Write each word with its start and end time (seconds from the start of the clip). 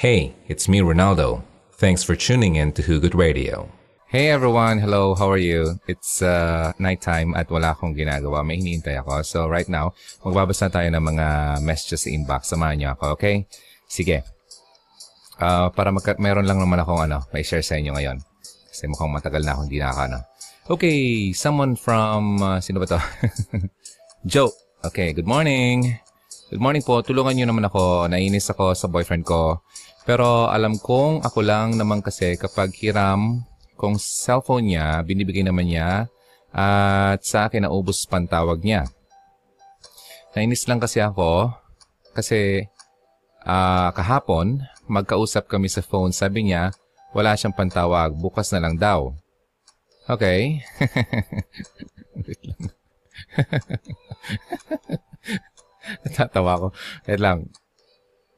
Hey, 0.00 0.32
it's 0.48 0.64
me, 0.64 0.80
Ronaldo. 0.80 1.44
Thanks 1.76 2.00
for 2.00 2.16
tuning 2.16 2.56
in 2.56 2.72
to 2.72 2.80
Hugot 2.80 3.12
Radio. 3.12 3.68
Hey 4.08 4.32
everyone, 4.32 4.80
hello, 4.80 5.12
how 5.12 5.28
are 5.28 5.36
you? 5.36 5.76
It's 5.84 6.24
uh, 6.24 6.72
nighttime 6.80 7.36
at 7.36 7.52
wala 7.52 7.76
akong 7.76 7.92
ginagawa. 7.92 8.40
May 8.40 8.56
hinihintay 8.64 8.96
ako. 9.04 9.20
So 9.20 9.44
right 9.44 9.68
now, 9.68 9.92
magbabasa 10.24 10.72
tayo 10.72 10.88
ng 10.88 11.04
mga 11.04 11.26
messages 11.60 12.08
sa 12.08 12.16
inbox. 12.16 12.48
Samahan 12.48 12.80
niyo 12.80 12.88
ako, 12.96 13.12
okay? 13.12 13.44
Sige. 13.92 14.24
Uh, 15.36 15.68
para 15.68 15.92
magka- 15.92 16.16
meron 16.16 16.48
lang 16.48 16.64
naman 16.64 16.80
akong 16.80 17.04
ano, 17.04 17.28
may 17.36 17.44
share 17.44 17.60
sa 17.60 17.76
inyo 17.76 17.92
ngayon. 17.92 18.24
Kasi 18.72 18.88
mukhang 18.88 19.12
matagal 19.12 19.44
na 19.44 19.52
akong 19.52 19.68
hindi 19.68 19.84
na 19.84 19.92
ano. 19.92 20.24
Okay, 20.64 21.28
someone 21.36 21.76
from, 21.76 22.40
uh, 22.40 22.56
sino 22.64 22.80
ba 22.80 22.88
to? 22.88 23.00
Joe. 24.32 24.48
Okay, 24.80 25.12
good 25.12 25.28
morning. 25.28 26.00
Good 26.50 26.58
morning 26.58 26.82
po. 26.82 26.98
Tulungan 26.98 27.38
niyo 27.38 27.46
naman 27.46 27.62
ako. 27.70 28.10
Nainis 28.10 28.50
ako 28.50 28.74
sa 28.74 28.90
boyfriend 28.90 29.22
ko. 29.22 29.62
Pero 30.08 30.48
alam 30.48 30.80
kong 30.80 31.22
ako 31.22 31.38
lang 31.44 31.76
naman 31.76 32.00
kasi 32.00 32.34
kapag 32.40 32.72
hiram 32.80 33.44
kung 33.76 33.96
cellphone 33.96 34.72
niya, 34.72 35.04
binibigay 35.04 35.44
naman 35.44 35.68
niya 35.68 36.08
at 36.50 37.22
sa 37.22 37.46
akin 37.46 37.64
naubos 37.64 38.04
pantawag 38.04 38.60
niya. 38.60 38.90
Nainis 40.34 40.66
lang 40.66 40.82
kasi 40.82 40.98
ako 41.02 41.54
kasi 42.12 42.66
uh, 43.46 43.90
kahapon 43.94 44.66
magkausap 44.90 45.46
kami 45.46 45.70
sa 45.70 45.82
phone. 45.82 46.10
Sabi 46.10 46.50
niya 46.50 46.74
wala 47.10 47.34
siyang 47.34 47.54
pantawag. 47.54 48.14
Bukas 48.14 48.54
na 48.54 48.62
lang 48.62 48.78
daw. 48.78 49.14
Okay. 50.10 50.62
Wait 52.26 52.42
lang. 52.46 52.62
Natatawa 56.06 56.52
ko. 56.58 56.66
Wait 57.06 57.22
lang. 57.22 57.46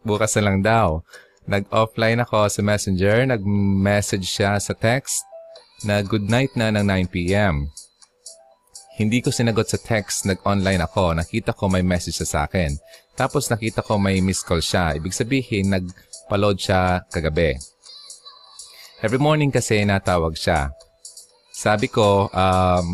Bukas 0.05 0.37
na 0.37 0.43
lang 0.45 0.61
daw. 0.61 1.01
Nag-offline 1.47 2.23
ako 2.23 2.47
sa 2.47 2.61
messenger. 2.63 3.27
Nag-message 3.27 4.27
siya 4.27 4.59
sa 4.63 4.75
text 4.75 5.27
na 5.83 6.03
good 6.03 6.31
night 6.31 6.55
na 6.55 6.71
ng 6.71 6.87
9pm. 6.87 7.67
Hindi 8.93 9.19
ko 9.25 9.35
sinagot 9.35 9.67
sa 9.67 9.81
text, 9.81 10.29
nag-online 10.29 10.85
ako. 10.85 11.19
Nakita 11.19 11.57
ko 11.57 11.67
may 11.67 11.83
message 11.83 12.23
sa 12.23 12.47
akin. 12.47 12.77
Tapos 13.19 13.51
nakita 13.51 13.83
ko 13.83 13.99
may 13.99 14.23
missed 14.23 14.47
call 14.47 14.63
siya. 14.63 14.95
Ibig 14.95 15.11
sabihin, 15.17 15.73
nag-load 15.73 16.61
siya 16.61 17.03
kagabi. 17.11 17.59
Every 19.03 19.19
morning 19.19 19.51
kasi 19.51 19.83
natawag 19.83 20.39
siya. 20.39 20.71
Sabi 21.51 21.91
ko, 21.91 22.31
um, 22.31 22.87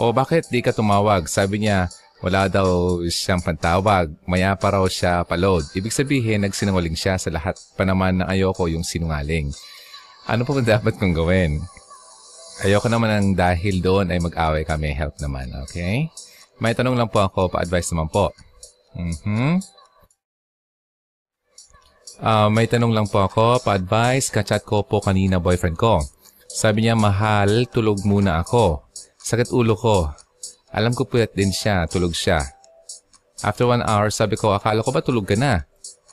oh 0.00 0.12
bakit 0.16 0.48
di 0.48 0.64
ka 0.64 0.72
tumawag? 0.72 1.28
Sabi 1.28 1.68
niya, 1.68 1.92
wala 2.24 2.48
daw 2.48 3.00
siyang 3.04 3.44
pantawag. 3.44 4.08
Maya 4.24 4.56
pa 4.56 4.72
raw 4.72 4.84
siya 4.88 5.22
paload. 5.28 5.68
Ibig 5.76 5.92
sabihin, 5.92 6.48
nagsinungaling 6.48 6.96
siya 6.96 7.20
sa 7.20 7.28
lahat 7.28 7.60
pa 7.76 7.84
naman 7.84 8.24
na 8.24 8.32
ayoko 8.32 8.66
yung 8.72 8.86
sinungaling. 8.86 9.52
Ano 10.26 10.42
pa 10.48 10.56
ba 10.56 10.62
dapat 10.64 10.96
kong 10.96 11.14
gawin? 11.14 11.60
Ayoko 12.64 12.88
naman 12.88 13.10
ang 13.12 13.28
dahil 13.36 13.84
doon 13.84 14.08
ay 14.08 14.18
mag-away 14.18 14.64
kami. 14.64 14.96
Help 14.96 15.20
naman, 15.20 15.52
okay? 15.60 16.08
May 16.56 16.72
tanong 16.72 16.96
lang 16.96 17.12
po 17.12 17.20
ako, 17.20 17.52
pa-advise 17.52 17.92
naman 17.92 18.08
po. 18.08 18.32
Mm-hmm. 18.96 19.52
Uh, 22.16 22.48
may 22.48 22.64
tanong 22.64 22.96
lang 22.96 23.06
po 23.12 23.28
ako, 23.28 23.60
pa-advise. 23.60 24.32
Kachat 24.32 24.64
ko 24.64 24.80
po 24.88 25.04
kanina 25.04 25.36
boyfriend 25.36 25.76
ko. 25.76 26.00
Sabi 26.48 26.88
niya, 26.88 26.96
mahal, 26.96 27.68
tulog 27.68 28.00
muna 28.08 28.40
ako. 28.40 28.88
Sakit 29.20 29.52
ulo 29.52 29.76
ko. 29.76 30.08
Alam 30.76 30.92
ko 30.92 31.08
puyat 31.08 31.32
din 31.32 31.48
siya, 31.48 31.88
tulog 31.88 32.12
siya. 32.12 32.44
After 33.40 33.64
one 33.64 33.80
hour, 33.80 34.12
sabi 34.12 34.36
ko, 34.36 34.52
akala 34.52 34.84
ko 34.84 34.92
ba 34.92 35.00
tulog 35.00 35.24
ka 35.24 35.32
na? 35.32 35.64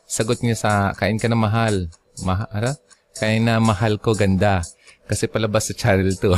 Sagot 0.07 0.39
niya 0.39 0.55
sa, 0.55 0.71
kain 0.95 1.19
ka 1.19 1.27
na 1.27 1.35
mahal. 1.35 1.91
Mahal? 2.23 2.79
Kaya 3.19 3.43
na 3.43 3.59
mahal 3.59 3.99
ko 3.99 4.15
ganda. 4.15 4.63
Kasi 5.03 5.27
palabas 5.27 5.67
sa 5.67 5.75
channel 5.75 6.15
2. 6.15 6.31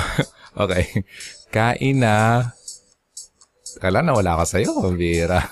okay. 0.66 1.06
Kain 1.54 2.02
na. 2.02 2.50
Kala 3.78 4.02
na 4.02 4.18
wala 4.18 4.42
ka 4.42 4.58
sa'yo, 4.58 4.74
Vera. 4.98 5.38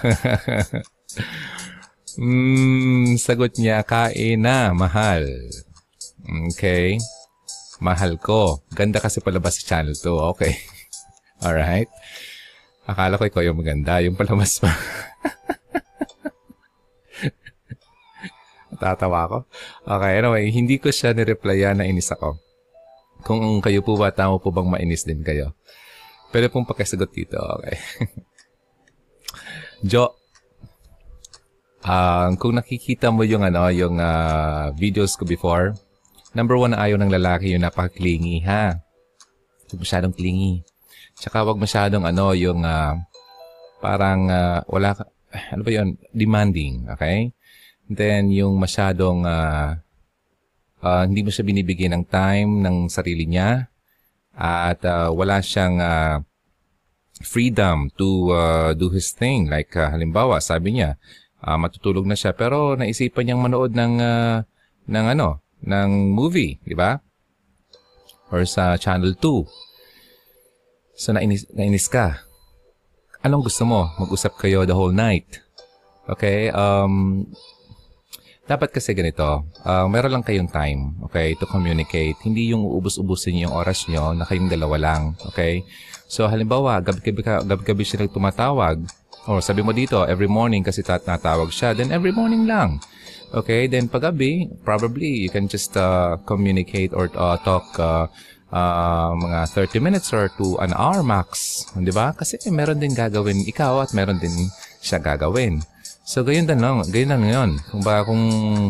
mm, 2.17 3.22
sagot 3.22 3.53
niya, 3.61 3.85
kain 3.85 4.41
na, 4.41 4.73
mahal. 4.73 5.29
Okay. 6.53 6.97
Mahal 7.84 8.17
ko. 8.17 8.66
Ganda 8.73 8.97
kasi 8.97 9.22
palabas 9.22 9.61
sa 9.61 9.78
channel 9.78 9.94
2. 9.94 10.09
Okay. 10.34 10.57
Alright. 11.45 11.91
Akala 12.83 13.16
ko 13.16 13.23
ikaw 13.23 13.44
yung 13.44 13.59
maganda. 13.59 14.03
Yung 14.03 14.19
palabas 14.19 14.59
pa. 14.59 14.71
Tatawa 18.83 19.19
ako. 19.29 19.38
Okay, 19.88 20.11
anyway, 20.19 20.44
hindi 20.51 20.75
ko 20.75 20.91
siya 20.91 21.16
nireplyan 21.16 21.79
na 21.79 21.88
inis 21.88 22.11
ako. 22.11 22.35
Kung 23.23 23.63
kayo 23.63 23.79
po 23.79 23.95
ba, 23.95 24.11
tama 24.11 24.35
po 24.43 24.51
bang 24.51 24.67
mainis 24.67 25.07
din 25.07 25.23
kayo? 25.23 25.55
Pwede 26.35 26.51
pong 26.51 26.67
pakisagot 26.67 27.07
dito, 27.16 27.39
okay? 27.39 27.79
jo, 29.91 30.11
uh, 31.88 32.27
kung 32.35 32.59
nakikita 32.59 33.16
mo 33.16 33.23
yung, 33.23 33.47
ano, 33.47 33.72
yung 33.72 33.95
uh, 34.01 34.75
videos 34.75 35.16
ko 35.16 35.23
before, 35.23 35.72
number 36.35 36.59
one 36.59 36.75
na 36.75 36.83
ayaw 36.83 36.99
ng 36.99 37.13
lalaki 37.16 37.55
yung 37.55 37.63
napaka-clingy, 37.63 38.43
ha? 38.43 38.75
Huwag 39.72 39.79
masyadong 39.79 40.11
clingy. 40.11 40.67
Tsaka 41.18 41.46
wag 41.46 41.62
masyadong, 41.62 42.03
ano, 42.07 42.34
yung 42.34 42.66
uh, 42.66 42.97
parang 43.84 44.31
uh, 44.31 44.59
wala 44.69 44.96
ano 45.53 45.62
ba 45.66 45.72
yun? 45.74 45.97
Demanding, 46.13 46.88
okay? 46.94 47.34
Then, 47.90 48.29
yung 48.31 48.62
masyadong 48.62 49.25
uh, 49.25 49.75
uh, 50.84 51.03
hindi 51.03 51.25
mo 51.25 51.29
siya 51.34 51.47
binibigyan 51.47 51.97
ng 52.00 52.06
time 52.07 52.52
ng 52.63 52.78
sarili 52.88 53.25
niya 53.25 53.68
at 54.34 54.81
uh, 54.85 55.09
wala 55.13 55.41
siyang 55.41 55.78
uh, 55.78 56.18
freedom 57.22 57.90
to 57.94 58.34
uh, 58.34 58.72
do 58.73 58.90
his 58.90 59.13
thing. 59.13 59.50
Like 59.50 59.73
uh, 59.78 59.90
halimbawa, 59.94 60.41
sabi 60.41 60.79
niya, 60.79 60.97
uh, 61.41 61.57
matutulog 61.57 62.06
na 62.06 62.18
siya 62.18 62.34
pero 62.34 62.73
naisipan 62.73 63.29
niyang 63.29 63.41
manood 63.41 63.72
ng 63.73 63.94
uh, 64.02 64.38
ng 64.90 65.06
ano, 65.18 65.40
ng 65.63 66.12
movie, 66.12 66.59
di 66.66 66.75
ba? 66.75 67.00
Or 68.34 68.44
sa 68.50 68.75
Channel 68.75 69.16
2. 69.16 69.62
So 70.93 71.13
nainis, 71.13 71.49
nainis 71.53 71.89
ka. 71.89 72.21
Anong 73.23 73.47
gusto 73.47 73.63
mo? 73.65 73.89
Mag-usap 73.97 74.35
kayo 74.37 74.67
the 74.67 74.75
whole 74.75 74.93
night. 74.93 75.41
Okay? 76.05 76.51
Um, 76.51 77.25
dapat 78.43 78.75
kasi 78.75 78.91
ganito, 78.91 79.47
uh, 79.63 79.87
meron 79.87 80.19
lang 80.19 80.25
kayong 80.27 80.51
time, 80.51 80.99
okay, 81.07 81.31
to 81.39 81.47
communicate. 81.47 82.19
Hindi 82.27 82.51
yung 82.51 82.67
uubos-ubusin 82.67 83.47
yung 83.47 83.55
oras 83.55 83.87
nyo 83.87 84.11
na 84.11 84.27
kayong 84.27 84.51
dalawa 84.51 84.75
lang, 84.75 85.15
okay? 85.23 85.63
So, 86.11 86.27
halimbawa, 86.27 86.83
gabi-gabi, 86.83 87.23
gabi-gabi 87.23 87.83
siya 87.87 88.03
tumatawag, 88.11 88.83
or 89.31 89.39
sabi 89.39 89.63
mo 89.63 89.71
dito, 89.71 90.03
every 90.03 90.27
morning 90.27 90.59
kasi 90.59 90.83
tatawag 90.83 91.55
siya, 91.55 91.71
then 91.71 91.95
every 91.95 92.11
morning 92.11 92.43
lang. 92.43 92.83
Okay, 93.33 93.65
then 93.65 93.89
paggabi, 93.89 94.45
probably 94.61 95.25
you 95.25 95.31
can 95.31 95.49
just 95.49 95.73
uh, 95.73 96.21
communicate 96.27 96.93
or 96.93 97.09
uh, 97.17 97.39
talk 97.41 97.65
uh, 97.81 98.05
uh, 98.53 99.12
mga 99.18 99.40
30 99.50 99.81
minutes 99.81 100.14
or 100.14 100.30
to 100.38 100.62
an 100.62 100.78
hour 100.78 101.02
max. 101.02 101.66
Di 101.74 101.90
ba? 101.90 102.14
Kasi 102.14 102.38
meron 102.53 102.78
din 102.78 102.94
gagawin 102.94 103.41
ikaw 103.50 103.81
at 103.81 103.97
meron 103.97 104.22
din 104.22 104.31
siya 104.80 105.02
gagawin. 105.02 105.66
So, 106.06 106.22
gayon 106.22 106.46
din 106.46 106.62
lang. 106.62 106.86
Gayon 106.94 107.12
lang 107.18 107.24
yun. 107.25 107.52
Kung 107.72 107.81
ba, 107.81 108.06
kung 108.06 108.22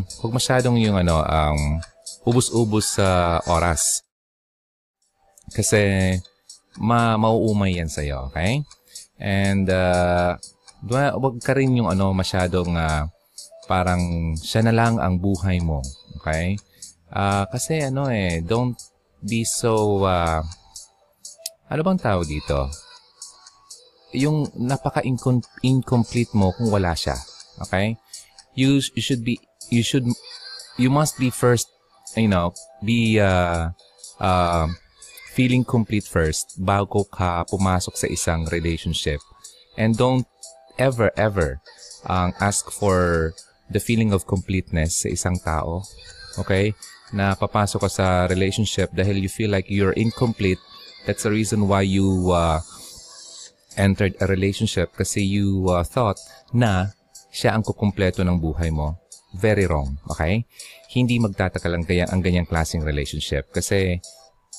huwag 0.06 0.34
masyadong 0.34 0.80
yung 0.80 0.96
ano, 0.96 1.20
um, 1.20 1.82
ubus-ubus 2.24 3.02
sa 3.02 3.42
uh, 3.44 3.52
oras. 3.52 4.06
Kasi, 5.52 6.14
ma 6.80 7.20
mauumay 7.20 7.78
yan 7.78 7.92
sa'yo, 7.92 8.32
okay? 8.32 8.64
And, 9.18 9.66
uh, 9.68 10.38
wag 10.88 11.36
ka 11.42 11.58
rin 11.58 11.74
yung 11.74 11.90
ano, 11.90 12.14
masyadong 12.14 12.78
uh, 12.78 13.10
parang 13.66 14.36
siya 14.38 14.62
na 14.70 14.74
lang 14.74 15.02
ang 15.02 15.18
buhay 15.18 15.58
mo, 15.60 15.82
okay? 16.22 16.54
Uh, 17.14 17.46
kasi 17.50 17.82
ano 17.82 18.10
eh, 18.10 18.42
don't 18.42 18.78
be 19.24 19.48
so, 19.48 20.04
uh, 20.04 20.44
ano 21.72 21.82
bang 21.82 22.00
tawag 22.00 22.28
dito? 22.28 22.70
yung 24.14 24.48
napaka-incomplete 24.54 26.32
mo 26.38 26.54
kung 26.54 26.70
wala 26.70 26.94
siya. 26.94 27.18
Okay? 27.68 27.98
You, 28.54 28.80
you 28.94 29.02
should 29.02 29.26
be, 29.26 29.42
you 29.74 29.82
should, 29.82 30.06
you 30.78 30.90
must 30.94 31.18
be 31.18 31.34
first, 31.34 31.68
you 32.16 32.30
know, 32.30 32.54
be, 32.86 33.20
uh, 33.20 33.74
uh, 34.22 34.68
feeling 35.34 35.66
complete 35.66 36.06
first 36.06 36.62
bago 36.62 37.10
ka 37.10 37.44
pumasok 37.50 37.98
sa 37.98 38.08
isang 38.08 38.46
relationship. 38.54 39.20
And 39.74 39.98
don't 39.98 40.30
ever, 40.78 41.10
ever 41.18 41.58
um, 42.06 42.38
ask 42.38 42.70
for 42.70 43.34
the 43.74 43.82
feeling 43.82 44.14
of 44.14 44.30
completeness 44.30 45.02
sa 45.02 45.10
isang 45.10 45.42
tao. 45.42 45.82
Okay? 46.38 46.78
Na 47.14 47.38
papasok 47.38 47.86
ka 47.86 47.90
sa 47.90 48.08
relationship 48.26 48.90
dahil 48.92 49.22
you 49.22 49.30
feel 49.30 49.54
like 49.54 49.70
you're 49.70 49.94
incomplete. 49.94 50.60
That's 51.06 51.24
the 51.24 51.32
reason 51.32 51.70
why 51.70 51.86
you 51.86 52.34
uh, 52.34 52.60
entered 53.78 54.18
a 54.20 54.26
relationship 54.26 54.92
kasi 54.98 55.22
you 55.22 55.70
uh, 55.70 55.86
thought 55.86 56.18
na 56.52 56.92
siya 57.30 57.54
ang 57.54 57.62
kukumpleto 57.62 58.26
ng 58.26 58.42
buhay 58.42 58.74
mo. 58.74 59.04
very 59.34 59.66
wrong. 59.66 59.98
Okay? 60.14 60.46
Hindi 60.94 61.18
magtatagal 61.18 61.72
ang, 61.74 61.84
kaya, 61.84 62.06
ang 62.08 62.22
ganyang 62.22 62.46
klaseng 62.46 62.86
relationship. 62.86 63.50
Kasi, 63.50 63.98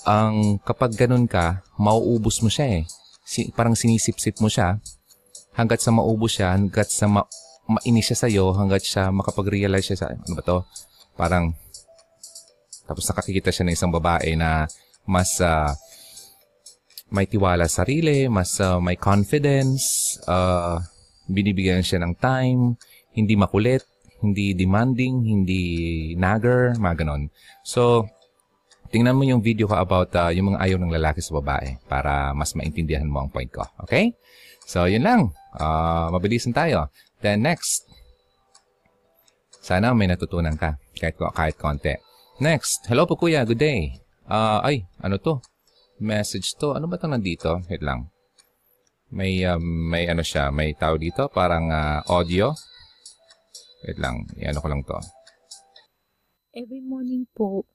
ang 0.05 0.59
kapag 0.61 0.99
ganun 0.99 1.31
ka, 1.31 1.63
mauubos 1.79 2.43
mo 2.43 2.51
siya 2.51 2.83
eh. 2.83 2.85
Si, 3.25 3.49
parang 3.55 3.79
sinisip-sip 3.79 4.43
mo 4.43 4.53
siya 4.53 4.83
hanggat 5.55 5.81
sa 5.81 5.95
maubos 5.95 6.37
siya, 6.37 6.53
hanggat 6.53 6.91
sa 6.91 7.07
ma, 7.07 7.23
mainis 7.65 8.11
siya 8.11 8.19
sa'yo, 8.27 8.53
hanggat 8.59 8.85
siya 8.85 9.15
makapag-realize 9.15 9.87
siya 9.87 9.99
sa, 10.05 10.07
ano 10.13 10.35
ba 10.35 10.43
to? 10.43 10.59
Parang, 11.15 11.55
tapos 12.85 13.05
nakakikita 13.09 13.51
siya 13.51 13.65
ng 13.69 13.75
isang 13.77 13.93
babae 13.93 14.37
na 14.37 14.69
mas 15.05 15.41
uh, 15.41 15.73
may 17.13 17.29
tiwala 17.29 17.69
sa 17.69 17.85
sarili, 17.85 18.27
mas 18.27 18.59
uh, 18.59 18.81
may 18.81 18.97
confidence, 18.97 20.17
uh, 20.27 20.81
binibigyan 21.29 21.85
siya 21.85 22.03
ng 22.03 22.15
time, 22.19 22.77
hindi 23.15 23.39
makulit, 23.39 23.85
hindi 24.25 24.57
demanding, 24.57 25.23
hindi 25.23 25.63
nagger, 26.17 26.81
mga 26.81 27.05
ganon. 27.05 27.29
So, 27.63 28.09
tingnan 28.89 29.17
mo 29.17 29.23
yung 29.23 29.45
video 29.45 29.69
ko 29.69 29.77
about 29.77 30.11
uh, 30.17 30.33
yung 30.33 30.55
mga 30.55 30.61
ayaw 30.65 30.77
ng 30.81 30.95
lalaki 30.95 31.21
sa 31.21 31.37
babae 31.39 31.77
para 31.87 32.33
mas 32.33 32.57
maintindihan 32.57 33.07
mo 33.07 33.25
ang 33.25 33.31
point 33.31 33.49
ko. 33.53 33.63
Okay? 33.85 34.17
So, 34.65 34.89
yun 34.89 35.05
lang. 35.05 35.31
Uh, 35.55 36.09
mabilisan 36.11 36.57
tayo. 36.57 36.89
Then, 37.21 37.45
next. 37.45 37.85
Sana 39.65 39.97
may 39.97 40.09
natutunan 40.09 40.57
ka 40.61 40.77
kahit, 40.97 41.17
kahit 41.17 41.57
konti. 41.57 42.04
Next. 42.43 42.91
Hello 42.91 43.07
po 43.07 43.15
kuya. 43.15 43.47
Good 43.47 43.63
day. 43.63 43.95
Uh, 44.27 44.59
ay, 44.67 44.91
ano 44.99 45.23
to? 45.23 45.39
Message 46.03 46.59
to. 46.59 46.75
Ano 46.75 46.91
ba 46.91 46.99
ito 46.99 47.07
nandito? 47.07 47.63
Wait 47.71 47.79
lang. 47.79 48.11
May, 49.15 49.47
um, 49.47 49.63
may 49.63 50.11
ano 50.11 50.19
siya. 50.19 50.51
May 50.51 50.75
tao 50.75 50.99
dito. 50.99 51.31
Parang 51.31 51.71
uh, 51.71 52.03
audio. 52.11 52.51
Wait 53.87 54.03
lang, 54.03 54.27
iano 54.35 54.59
ko 54.59 54.67
lang 54.67 54.83
to. 54.83 54.99
Every 56.59 56.83
morning 56.83 57.31
po, 57.39 57.71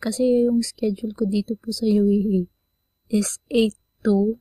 kasi 0.00 0.48
yung 0.48 0.64
schedule 0.64 1.12
ko 1.12 1.28
dito 1.28 1.52
po 1.60 1.68
sa 1.68 1.84
UAE 1.84 2.48
is 3.12 3.36
8 3.52 3.76
to 4.08 4.40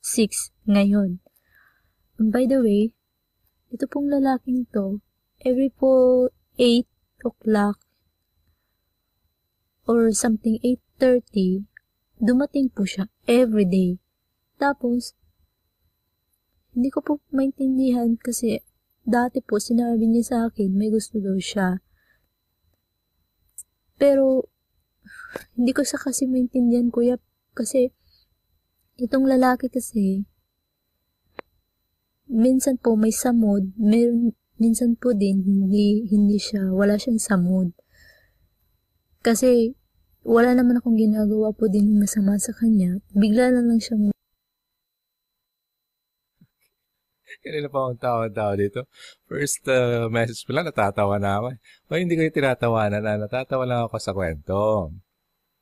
6 0.00 0.56
ngayon. 0.64 1.20
And 2.16 2.32
by 2.32 2.48
the 2.48 2.64
way, 2.64 2.96
ito 3.68 3.84
pong 3.92 4.08
lalaking 4.08 4.72
to, 4.72 5.04
every 5.44 5.68
po 5.68 6.32
8 6.56 6.88
o'clock 7.28 7.83
or 9.84 10.10
something 10.12 10.58
8.30, 10.98 11.68
dumating 12.20 12.72
po 12.72 12.88
siya 12.88 13.08
every 13.28 13.68
day. 13.68 14.00
Tapos, 14.56 15.16
hindi 16.74 16.90
ko 16.90 17.04
po 17.04 17.12
maintindihan 17.30 18.18
kasi 18.18 18.60
Dati 19.04 19.44
po, 19.44 19.60
sinabi 19.60 20.08
niya 20.08 20.24
sa 20.24 20.36
akin, 20.48 20.72
may 20.72 20.88
gusto 20.88 21.20
daw 21.20 21.36
siya. 21.36 21.84
Pero, 24.00 24.48
hindi 25.60 25.76
ko 25.76 25.84
sa 25.84 26.00
kasi 26.00 26.24
maintindihan, 26.24 26.88
kuya, 26.88 27.20
kasi, 27.52 27.92
itong 28.96 29.28
lalaki 29.28 29.68
kasi, 29.68 30.24
minsan 32.32 32.80
po 32.80 32.96
may 32.96 33.12
samod, 33.12 33.76
meron, 33.76 34.32
minsan 34.56 34.96
po 34.96 35.12
din, 35.12 35.44
hindi, 35.44 36.08
hindi 36.08 36.40
siya, 36.40 36.72
wala 36.72 36.96
siyang 36.96 37.20
samod. 37.20 37.76
Kasi, 39.24 39.72
wala 40.20 40.52
naman 40.52 40.76
akong 40.76 41.00
ginagawa 41.00 41.48
po 41.56 41.64
din 41.72 41.96
masama 41.96 42.36
sa 42.36 42.52
kanya. 42.52 43.00
Bigla 43.16 43.48
na 43.56 43.64
lang 43.64 43.80
siyang 43.80 44.12
Kanina 47.44 47.68
pa 47.68 47.76
akong 47.84 48.00
tawa-tawa 48.00 48.56
dito. 48.56 48.88
First 49.28 49.68
uh, 49.68 50.08
message 50.08 50.48
mo 50.48 50.56
lang, 50.56 50.64
natatawa 50.64 51.20
na 51.20 51.40
ako. 51.40 51.48
O 51.92 52.00
hindi 52.00 52.16
ko 52.16 52.24
yung 52.24 52.36
tinatawanan 52.40 53.04
na, 53.04 53.20
natatawa 53.20 53.68
lang 53.68 53.80
ako 53.84 53.96
sa 54.00 54.16
kwento. 54.16 54.56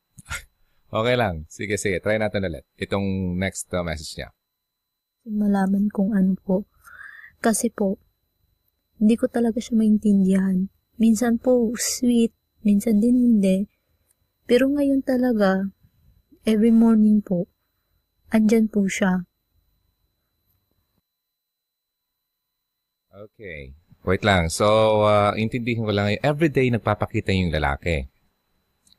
okay 0.95 1.19
lang. 1.19 1.43
Sige, 1.51 1.75
sige. 1.75 1.99
Try 1.99 2.23
natin 2.23 2.47
ulit. 2.47 2.63
Itong 2.79 3.35
next 3.35 3.67
uh, 3.75 3.83
message 3.83 4.15
niya. 4.15 4.31
Malaman 5.27 5.91
kung 5.91 6.15
ano 6.15 6.39
po. 6.39 6.71
Kasi 7.43 7.75
po, 7.75 7.99
hindi 9.03 9.19
ko 9.19 9.27
talaga 9.27 9.59
siya 9.59 9.75
maintindihan. 9.75 10.71
Minsan 11.03 11.43
po, 11.43 11.75
sweet. 11.75 12.31
Minsan 12.63 13.03
din 13.03 13.19
hindi. 13.19 13.67
Pero 14.47 14.71
ngayon 14.71 15.03
talaga, 15.03 15.71
every 16.47 16.71
morning 16.71 17.23
po, 17.23 17.47
andyan 18.31 18.71
po 18.71 18.87
siya. 18.87 19.27
Okay. 23.13 23.75
Wait 24.03 24.27
lang. 24.27 24.51
So, 24.51 24.67
uh, 25.07 25.31
intindihin 25.39 25.87
ko 25.87 25.95
lang. 25.95 26.19
Everyday 26.23 26.75
nagpapakita 26.75 27.31
yung 27.31 27.55
lalaki. 27.55 28.11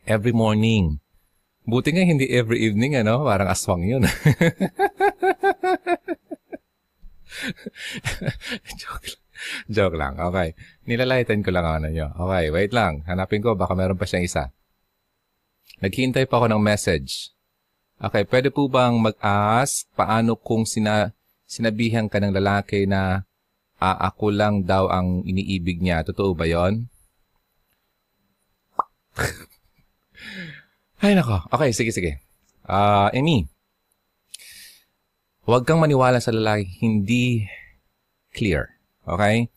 Every 0.07 0.31
morning. 0.31 1.04
Buti 1.63 1.95
nga 1.95 2.04
hindi 2.04 2.27
every 2.31 2.60
evening, 2.63 2.95
ano? 3.00 3.24
Parang 3.24 3.51
aswang 3.51 3.83
yun. 3.83 4.04
Joke 8.80 9.07
lang. 9.12 9.23
Joke 9.75 9.98
lang. 9.98 10.19
Okay. 10.19 10.56
Nilalaitan 10.88 11.44
ko 11.44 11.50
lang 11.51 11.66
ano 11.68 11.88
nyo. 11.90 12.12
Okay, 12.16 12.50
wait 12.51 12.72
lang. 12.72 13.04
Hanapin 13.07 13.44
ko. 13.44 13.56
Baka 13.56 13.74
meron 13.75 14.00
pa 14.00 14.07
siyang 14.07 14.25
isa. 14.25 14.51
Naghihintay 15.84 16.28
pa 16.28 16.40
ako 16.40 16.48
ng 16.54 16.62
message. 16.63 17.34
Okay, 18.04 18.28
pwede 18.28 18.51
po 18.51 18.68
bang 18.68 19.00
mag-ask 19.00 19.88
paano 19.95 20.36
kung 20.36 20.68
sina 20.68 21.16
sinabihan 21.48 22.10
ka 22.10 22.18
ng 22.18 22.34
lalaki 22.34 22.90
na 22.90 23.24
uh, 23.78 23.98
ako 24.10 24.34
lang 24.34 24.66
daw 24.66 24.90
ang 24.90 25.22
iniibig 25.24 25.80
niya. 25.80 26.01
Totoo 26.04 26.34
ba 26.34 26.50
yon? 26.50 26.89
Ay 31.04 31.13
nako. 31.13 31.46
Okay, 31.51 31.69
sige, 31.75 31.92
sige. 31.94 32.19
Uh, 32.63 33.12
Amy, 33.12 33.46
huwag 35.44 35.68
kang 35.68 35.84
maniwala 35.84 36.24
sa 36.24 36.31
lalaki 36.31 36.66
hindi 36.80 37.46
clear. 38.34 38.73
Okay? 39.03 39.47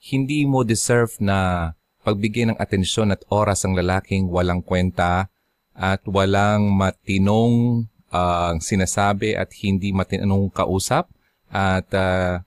Hindi 0.00 0.48
mo 0.48 0.64
deserve 0.64 1.12
na 1.20 1.70
pagbigyan 2.00 2.56
ng 2.56 2.58
atensyon 2.60 3.12
at 3.12 3.20
oras 3.28 3.64
ang 3.64 3.76
lalaking 3.76 4.32
walang 4.32 4.64
kwenta 4.64 5.28
at 5.76 6.00
walang 6.08 6.72
matinong 6.72 7.86
uh, 8.12 8.56
sinasabi 8.60 9.36
at 9.36 9.52
hindi 9.60 9.92
matinong 9.92 10.48
kausap 10.52 11.08
at 11.52 11.88
uh, 11.92 12.40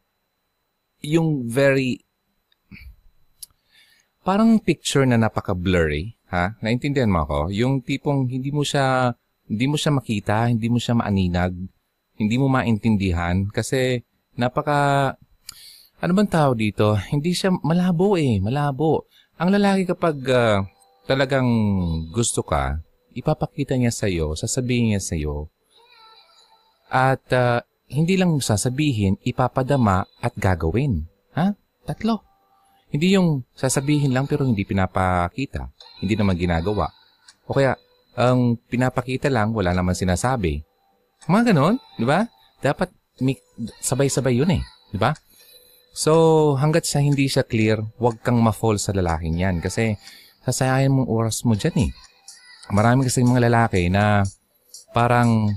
yung 1.03 1.45
very 1.45 2.01
parang 4.24 4.55
picture 4.63 5.03
na 5.03 5.19
napaka-blurry, 5.19 6.15
ha? 6.31 6.55
Naintindihan 6.63 7.12
mo 7.12 7.27
ako? 7.27 7.51
Yung 7.51 7.83
tipong 7.83 8.31
hindi 8.31 8.50
mo 8.50 8.63
siya 8.63 9.12
hindi 9.43 9.65
mo 9.67 9.75
siya 9.75 9.91
makita, 9.91 10.48
hindi 10.48 10.72
mo 10.72 10.79
siya 10.79 10.95
maaninag, 10.95 11.51
hindi 12.15 12.36
mo 12.39 12.48
maintindihan 12.48 13.43
kasi 13.51 14.01
napaka 14.39 15.13
ano 16.03 16.12
bang 16.19 16.27
tao 16.27 16.51
dito? 16.51 17.00
Hindi 17.00 17.31
siya 17.31 17.55
malabo 17.63 18.19
eh, 18.19 18.43
malabo. 18.43 19.07
Ang 19.39 19.55
lalaki 19.55 19.88
kapag 19.88 20.19
uh, 20.27 20.60
talagang 21.07 21.48
gusto 22.12 22.43
ka, 22.43 22.83
ipapakita 23.15 23.79
niya 23.79 23.95
sa 23.95 24.12
iyo, 24.12 24.36
sasabihin 24.36 24.91
niya 24.91 25.00
sa 25.00 25.15
iyo. 25.15 25.48
At 26.91 27.24
uh, 27.31 27.63
hindi 27.88 28.19
lang 28.19 28.36
sasabihin, 28.43 29.15
ipapadama 29.24 30.03
at 30.19 30.36
gagawin. 30.36 31.07
Ha? 31.39 31.55
Tatlo. 31.88 32.19
Hindi 32.91 33.15
yung 33.15 33.48
sasabihin 33.55 34.12
lang 34.12 34.27
pero 34.27 34.43
hindi 34.43 34.67
pinapakita. 34.67 35.72
Hindi 36.03 36.19
naman 36.19 36.36
ginagawa. 36.36 36.91
O 37.48 37.55
kaya, 37.55 37.79
ang 38.13 38.60
pinapakita 38.69 39.31
lang, 39.31 39.55
wala 39.55 39.72
naman 39.72 39.95
sinasabi. 39.95 40.67
Mga 41.31 41.55
ganon, 41.55 41.79
di 41.95 42.05
ba? 42.05 42.27
Dapat 42.60 42.91
sabay-sabay 43.79 44.36
yun 44.38 44.51
eh. 44.51 44.62
Di 44.93 45.00
ba? 45.00 45.15
So, 45.93 46.57
hanggat 46.57 46.89
sa 46.89 46.97
hindi 47.05 47.29
siya 47.29 47.45
clear, 47.45 47.77
huwag 48.01 48.17
kang 48.25 48.41
ma-fall 48.41 48.81
sa 48.81 48.97
lalaking 48.97 49.38
yan. 49.38 49.62
Kasi, 49.62 49.93
sasayahin 50.41 50.89
mong 50.89 51.05
oras 51.05 51.45
mo 51.45 51.53
dyan 51.53 51.88
eh. 51.88 51.91
Marami 52.73 53.05
kasi 53.05 53.21
mga 53.21 53.45
lalaki 53.45 53.93
na 53.93 54.25
parang 54.89 55.53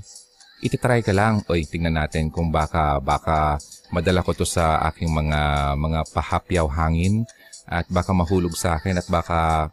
ititry 0.61 1.01
ka 1.01 1.17
lang. 1.17 1.41
Oy, 1.49 1.65
tingnan 1.65 1.97
natin 1.97 2.29
kung 2.29 2.53
baka, 2.53 3.01
baka 3.01 3.57
madala 3.89 4.21
ko 4.21 4.37
to 4.37 4.45
sa 4.45 4.85
aking 4.93 5.09
mga, 5.09 5.73
mga 5.81 6.01
pahapyaw 6.13 6.69
hangin 6.69 7.25
at 7.65 7.89
baka 7.89 8.13
mahulog 8.13 8.53
sa 8.53 8.77
akin 8.77 9.01
at 9.01 9.09
baka, 9.09 9.73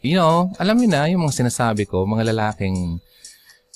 you 0.00 0.16
know, 0.16 0.48
alam 0.56 0.80
niyo 0.80 0.88
na 0.88 1.12
yung 1.12 1.28
mga 1.28 1.44
sinasabi 1.44 1.84
ko, 1.84 2.08
mga 2.08 2.32
lalaking, 2.32 2.96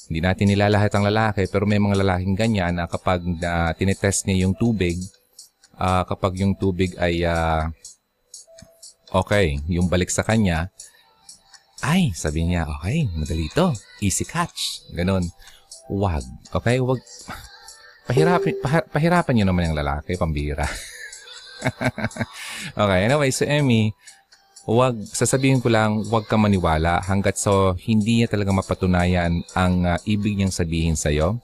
hindi 0.08 0.20
natin 0.24 0.48
nilalahat 0.48 0.92
ang 0.96 1.04
lalaki, 1.04 1.44
pero 1.52 1.68
may 1.68 1.78
mga 1.78 2.00
lalaking 2.00 2.32
ganyan 2.32 2.80
na 2.80 2.88
kapag 2.88 3.20
uh, 3.44 3.70
tinetest 3.76 4.24
niya 4.24 4.48
yung 4.48 4.56
tubig, 4.56 4.96
uh, 5.78 6.02
kapag 6.08 6.40
yung 6.40 6.56
tubig 6.56 6.96
ay 6.98 7.22
uh, 7.24 7.68
okay, 9.12 9.60
yung 9.68 9.86
balik 9.86 10.08
sa 10.08 10.24
kanya, 10.24 10.72
ay, 11.82 12.14
sabi 12.14 12.46
niya, 12.46 12.70
okay, 12.78 13.10
madali 13.10 13.50
to. 13.50 13.74
Easy 13.98 14.22
catch. 14.22 14.86
Ganon. 14.94 15.26
Wag. 15.90 16.22
Okay? 16.54 16.78
Wag. 16.78 17.02
Pahirapin, 18.06 18.54
pah, 18.62 18.86
pahirapan 18.86 19.34
nyo 19.34 19.46
naman 19.50 19.70
yung 19.70 19.78
lalaki, 19.78 20.14
pambira. 20.14 20.62
okay, 22.82 23.00
anyway, 23.06 23.30
so 23.34 23.46
Emmy, 23.46 23.90
wag, 24.62 24.94
sasabihin 25.10 25.58
ko 25.58 25.74
lang, 25.74 26.06
wag 26.06 26.30
ka 26.30 26.38
maniwala 26.38 27.02
hanggat 27.02 27.38
so 27.38 27.74
hindi 27.82 28.22
niya 28.22 28.30
talaga 28.30 28.54
mapatunayan 28.54 29.42
ang 29.58 29.82
uh, 29.82 29.98
ibig 30.06 30.38
niyang 30.38 30.54
sabihin 30.54 30.94
sa'yo. 30.94 31.42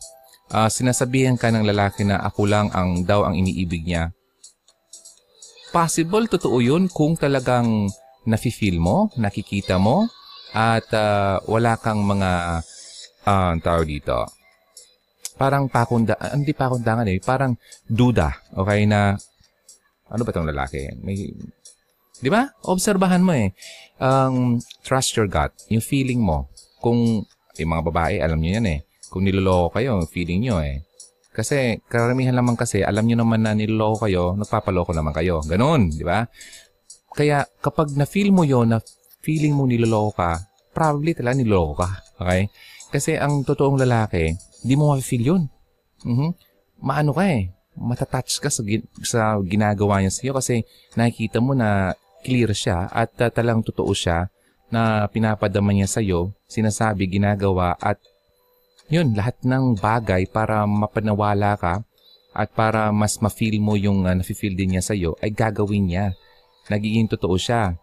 Uh, 0.49 0.71
sinasabihan 0.71 1.35
ka 1.35 1.51
ng 1.51 1.67
lalaki 1.67 2.07
na 2.07 2.23
ako 2.23 2.47
lang 2.47 2.71
ang 2.73 3.03
daw 3.03 3.27
ang 3.27 3.35
iniibig 3.35 3.85
niya. 3.85 4.15
Possible, 5.69 6.25
totoo 6.33 6.65
yun 6.65 6.89
kung 6.89 7.13
talagang 7.13 7.93
nafe-feel 8.25 8.81
mo, 8.81 9.13
nakikita 9.21 9.77
mo, 9.77 10.09
at 10.57 10.89
uh, 10.97 11.45
wala 11.45 11.77
kang 11.77 12.01
mga, 12.05 12.61
uh, 13.29 13.53
tawag 13.61 13.85
dito, 13.85 14.25
parang 15.37 15.69
pakunda, 15.69 16.17
hindi 16.33 16.57
pakundangan 16.57 17.07
eh, 17.13 17.21
parang 17.21 17.53
duda, 17.85 18.33
okay, 18.57 18.89
na, 18.89 19.13
ano 20.09 20.21
ba 20.25 20.33
itong 20.33 20.49
lalaki? 20.49 20.89
May, 21.05 21.37
di 22.17 22.31
ba? 22.33 22.49
Obserbahan 22.65 23.21
mo 23.21 23.37
eh. 23.37 23.53
Um, 24.01 24.57
trust 24.81 25.21
your 25.21 25.29
gut, 25.29 25.53
yung 25.69 25.85
feeling 25.85 26.25
mo. 26.25 26.49
Kung, 26.81 27.29
yung 27.61 27.71
mga 27.77 27.85
babae, 27.93 28.15
alam 28.25 28.41
niyo 28.41 28.57
yan 28.57 28.67
eh. 28.73 28.81
Kung 29.13 29.29
niloloko 29.29 29.77
kayo, 29.77 30.01
feeling 30.09 30.49
niyo 30.49 30.65
eh. 30.65 30.88
Kasi 31.39 31.79
karamihan 31.87 32.35
naman 32.35 32.59
kasi, 32.59 32.83
alam 32.83 33.07
niyo 33.07 33.23
naman 33.23 33.47
na 33.47 33.55
niloloko 33.55 34.11
kayo, 34.11 34.35
nagpapaloko 34.35 34.91
naman 34.91 35.15
kayo. 35.15 35.39
Ganun, 35.47 35.95
di 35.95 36.03
ba? 36.03 36.27
Kaya 37.15 37.47
kapag 37.63 37.95
na-feel 37.95 38.35
mo 38.35 38.43
yon 38.43 38.75
na 38.75 38.83
feeling 39.23 39.55
mo 39.55 39.63
niloloko 39.71 40.19
ka, 40.19 40.43
probably 40.75 41.15
talaga 41.15 41.39
niloloko 41.39 41.87
ka. 41.87 41.91
Okay? 42.19 42.51
Kasi 42.91 43.15
ang 43.15 43.47
totoong 43.47 43.79
lalaki, 43.79 44.35
di 44.67 44.75
mo 44.75 44.91
ma-feel 44.91 45.23
yun. 45.31 45.43
Mm-hmm. 46.03 46.31
Maano 46.83 47.15
ka 47.15 47.23
eh. 47.31 47.55
Matatouch 47.79 48.43
ka 48.43 48.51
sa, 48.51 48.67
sa 49.07 49.39
ginagawa 49.39 50.03
niya 50.03 50.11
sa 50.11 50.27
iyo 50.27 50.35
kasi 50.35 50.67
nakikita 50.99 51.39
mo 51.39 51.55
na 51.55 51.95
clear 52.27 52.51
siya 52.51 52.91
at 52.91 53.15
uh, 53.23 53.31
talang 53.31 53.63
totoo 53.63 53.95
siya 53.95 54.27
na 54.75 55.07
pinapadama 55.07 55.71
niya 55.71 55.87
sa 55.87 56.03
iyo, 56.03 56.35
sinasabi, 56.51 57.07
ginagawa 57.07 57.79
at 57.79 58.03
yun, 58.89 59.13
lahat 59.13 59.37
ng 59.45 59.77
bagay 59.77 60.25
para 60.29 60.65
mapanawala 60.65 61.57
ka 61.61 61.85
at 62.33 62.49
para 62.57 62.89
mas 62.93 63.21
ma-feel 63.21 63.61
mo 63.61 63.77
yung 63.77 64.09
uh, 64.09 64.15
nafe-feel 64.17 64.57
din 64.57 64.77
niya 64.77 64.83
sa 64.85 64.97
iyo 64.97 65.17
ay 65.21 65.33
gagawin 65.33 65.89
niya. 65.89 66.07
Nagiging 66.69 67.09
totoo 67.09 67.37
siya. 67.37 67.77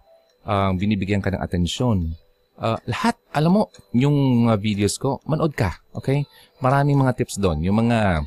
Uh, 0.46 0.74
binibigyan 0.78 1.22
ka 1.22 1.34
ng 1.34 1.42
atensyon. 1.42 2.14
Uh, 2.56 2.78
lahat, 2.88 3.18
alam 3.34 3.52
mo, 3.52 3.64
yung 3.92 4.48
uh, 4.48 4.56
videos 4.56 4.96
ko, 5.02 5.20
manood 5.26 5.58
ka, 5.58 5.82
okay? 5.92 6.24
Maraming 6.62 6.96
mga 6.96 7.18
tips 7.18 7.42
doon. 7.42 7.66
Yung 7.66 7.86
mga 7.86 8.24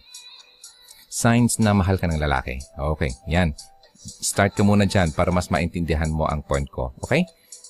signs 1.08 1.56
na 1.58 1.72
mahal 1.72 1.96
ka 1.96 2.06
ng 2.06 2.20
lalaki. 2.20 2.60
Okay, 2.76 3.10
yan. 3.26 3.56
Start 3.98 4.54
ka 4.54 4.62
muna 4.62 4.84
dyan 4.84 5.10
para 5.16 5.32
mas 5.32 5.48
maintindihan 5.48 6.10
mo 6.12 6.28
ang 6.28 6.44
point 6.44 6.68
ko. 6.68 6.94
Okay? 7.02 7.24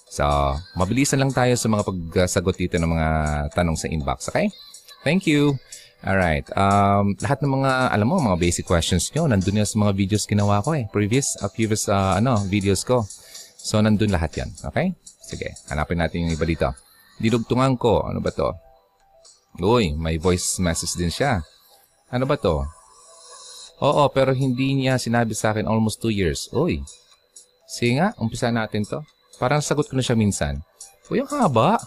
So, 0.08 0.24
mabilisan 0.76 1.20
lang 1.20 1.32
tayo 1.32 1.54
sa 1.54 1.68
mga 1.70 1.84
pagsagot 1.84 2.56
dito 2.56 2.76
ng 2.76 2.90
mga 2.90 3.08
tanong 3.54 3.76
sa 3.78 3.86
inbox. 3.88 4.32
Okay? 4.32 4.50
Thank 5.06 5.26
you. 5.30 5.56
Alright. 5.98 6.46
Um, 6.54 7.18
lahat 7.18 7.42
ng 7.42 7.50
mga, 7.50 7.90
alam 7.90 8.06
mo, 8.06 8.22
mga 8.22 8.38
basic 8.38 8.66
questions 8.66 9.10
nyo, 9.10 9.26
nandun 9.26 9.58
yan 9.58 9.66
sa 9.66 9.78
mga 9.82 9.92
videos 9.98 10.24
ginawa 10.30 10.62
ko 10.62 10.78
eh. 10.78 10.86
Previous, 10.90 11.34
uh, 11.42 11.50
previous, 11.50 11.90
uh, 11.90 12.18
ano, 12.18 12.38
videos 12.46 12.86
ko. 12.86 13.02
So, 13.58 13.82
nandun 13.82 14.14
lahat 14.14 14.38
yan. 14.38 14.50
Okay? 14.62 14.94
Sige, 15.18 15.58
hanapin 15.68 15.98
natin 15.98 16.26
yung 16.26 16.32
iba 16.32 16.46
dito. 16.46 16.70
Dinugtungan 17.18 17.74
ko. 17.74 18.06
Ano 18.06 18.22
ba 18.22 18.30
to? 18.30 18.54
Uy, 19.58 19.90
may 19.98 20.22
voice 20.22 20.62
message 20.62 20.94
din 20.94 21.10
siya. 21.10 21.42
Ano 22.14 22.30
ba 22.30 22.38
to? 22.38 22.62
Oo, 23.82 24.06
pero 24.14 24.30
hindi 24.30 24.74
niya 24.78 25.02
sinabi 25.02 25.34
sa 25.34 25.50
akin 25.50 25.66
almost 25.66 25.98
two 25.98 26.14
years. 26.14 26.46
Uy. 26.54 26.82
Sige 27.66 27.98
nga, 27.98 28.14
umpisa 28.22 28.54
natin 28.54 28.86
to. 28.86 29.02
Parang 29.42 29.58
sagot 29.58 29.90
ko 29.90 29.98
na 29.98 30.02
siya 30.02 30.14
minsan. 30.14 30.62
Uy, 31.10 31.22
ang 31.22 31.30
haba. 31.30 31.82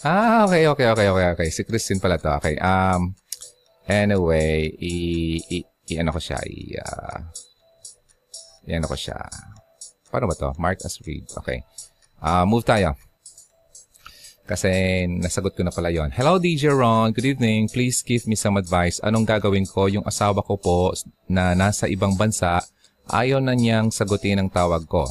Ah, 0.00 0.48
okay, 0.48 0.64
okay, 0.64 0.88
okay, 0.88 1.08
okay, 1.12 1.26
okay. 1.36 1.48
Si 1.52 1.60
Christine 1.68 2.00
pala 2.00 2.16
to. 2.16 2.32
Okay, 2.40 2.56
um, 2.56 3.12
anyway, 3.84 4.72
i, 4.80 4.94
i, 5.52 5.56
i 5.60 5.92
ano 6.00 6.08
ko 6.16 6.16
siya, 6.16 6.40
i, 6.48 6.72
uh, 6.80 7.20
i 8.64 8.80
ano 8.80 8.88
ko 8.88 8.96
siya. 8.96 9.20
Paano 10.08 10.24
ba 10.24 10.36
to? 10.40 10.56
Mark 10.56 10.80
as 10.88 10.96
read. 11.04 11.28
Okay. 11.44 11.60
Uh, 12.16 12.48
move 12.48 12.64
tayo. 12.64 12.96
Kasi 14.48 15.04
nasagot 15.04 15.52
ko 15.52 15.62
na 15.62 15.70
pala 15.70 15.92
yon. 15.92 16.08
Hello 16.16 16.40
DJ 16.40 16.72
Ron, 16.72 17.12
good 17.12 17.36
evening. 17.36 17.68
Please 17.68 18.00
give 18.00 18.24
me 18.24 18.34
some 18.34 18.56
advice. 18.56 19.04
Anong 19.04 19.28
gagawin 19.28 19.68
ko? 19.68 19.84
Yung 19.86 20.08
asawa 20.08 20.40
ko 20.40 20.56
po 20.56 20.96
na 21.28 21.52
nasa 21.52 21.86
ibang 21.86 22.16
bansa, 22.16 22.64
ayaw 23.12 23.38
na 23.38 23.52
niyang 23.52 23.92
sagutin 23.92 24.40
ang 24.40 24.48
tawag 24.48 24.88
ko. 24.88 25.04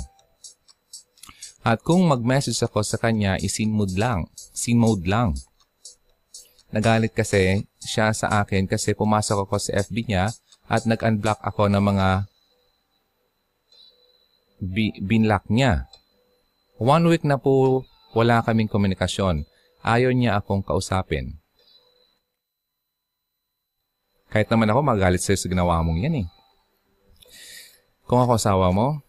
At 1.62 1.86
kung 1.86 2.10
mag-message 2.10 2.58
ako 2.66 2.82
sa 2.82 2.98
kanya, 2.98 3.38
isin 3.38 3.70
mode 3.70 3.96
lang. 3.96 4.26
Sin 4.60 4.84
mode 4.84 5.08
lang. 5.08 5.40
Nagalit 6.76 7.16
kasi 7.16 7.64
siya 7.80 8.12
sa 8.12 8.44
akin 8.44 8.68
kasi 8.68 8.92
pumasok 8.92 9.48
ako 9.48 9.56
sa 9.56 9.80
FB 9.88 10.12
niya 10.12 10.36
at 10.68 10.84
nag-unblock 10.84 11.40
ako 11.40 11.72
ng 11.72 11.80
mga 11.80 12.08
bi- 14.60 15.00
binlock 15.00 15.48
niya. 15.48 15.88
One 16.76 17.08
week 17.08 17.24
na 17.24 17.40
po 17.40 17.88
wala 18.12 18.44
kaming 18.44 18.68
komunikasyon. 18.68 19.48
Ayaw 19.80 20.12
niya 20.12 20.38
akong 20.44 20.60
kausapin. 20.60 21.40
Kahit 24.30 24.52
naman 24.52 24.70
ako 24.70 24.86
magalit 24.86 25.24
sa'yo 25.24 25.40
sa 25.40 25.50
ginawa 25.50 25.82
mong 25.82 26.06
yan 26.06 26.22
eh. 26.22 26.28
Kung 28.06 28.22
ako 28.22 28.38
asawa 28.38 28.70
mo, 28.70 29.02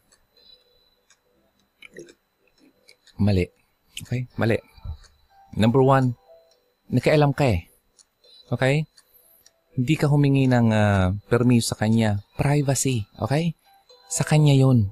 mali. 3.21 3.45
Okay? 4.00 4.25
Mali. 4.40 4.69
Number 5.54 5.83
one, 5.83 6.14
nakailam 6.90 7.35
ka 7.35 7.47
eh. 7.50 7.66
Okay? 8.50 8.87
Hindi 9.75 9.95
ka 9.95 10.11
humingi 10.11 10.50
ng 10.50 10.66
uh, 10.75 11.14
permiso 11.30 11.75
sa 11.75 11.87
kanya. 11.87 12.23
Privacy. 12.35 13.07
Okay? 13.19 13.54
Sa 14.11 14.26
kanya 14.26 14.54
yun. 14.54 14.90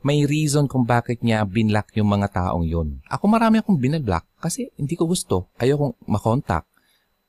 May 0.00 0.24
reason 0.24 0.70
kung 0.70 0.86
bakit 0.86 1.20
niya 1.20 1.44
binlock 1.44 1.92
yung 1.96 2.08
mga 2.08 2.32
taong 2.32 2.64
yun. 2.64 3.02
Ako 3.10 3.28
marami 3.28 3.60
akong 3.60 3.76
binlock 3.76 4.24
kasi 4.40 4.72
hindi 4.80 4.96
ko 4.96 5.04
gusto. 5.04 5.50
Ayokong 5.60 5.98
makontak. 6.08 6.64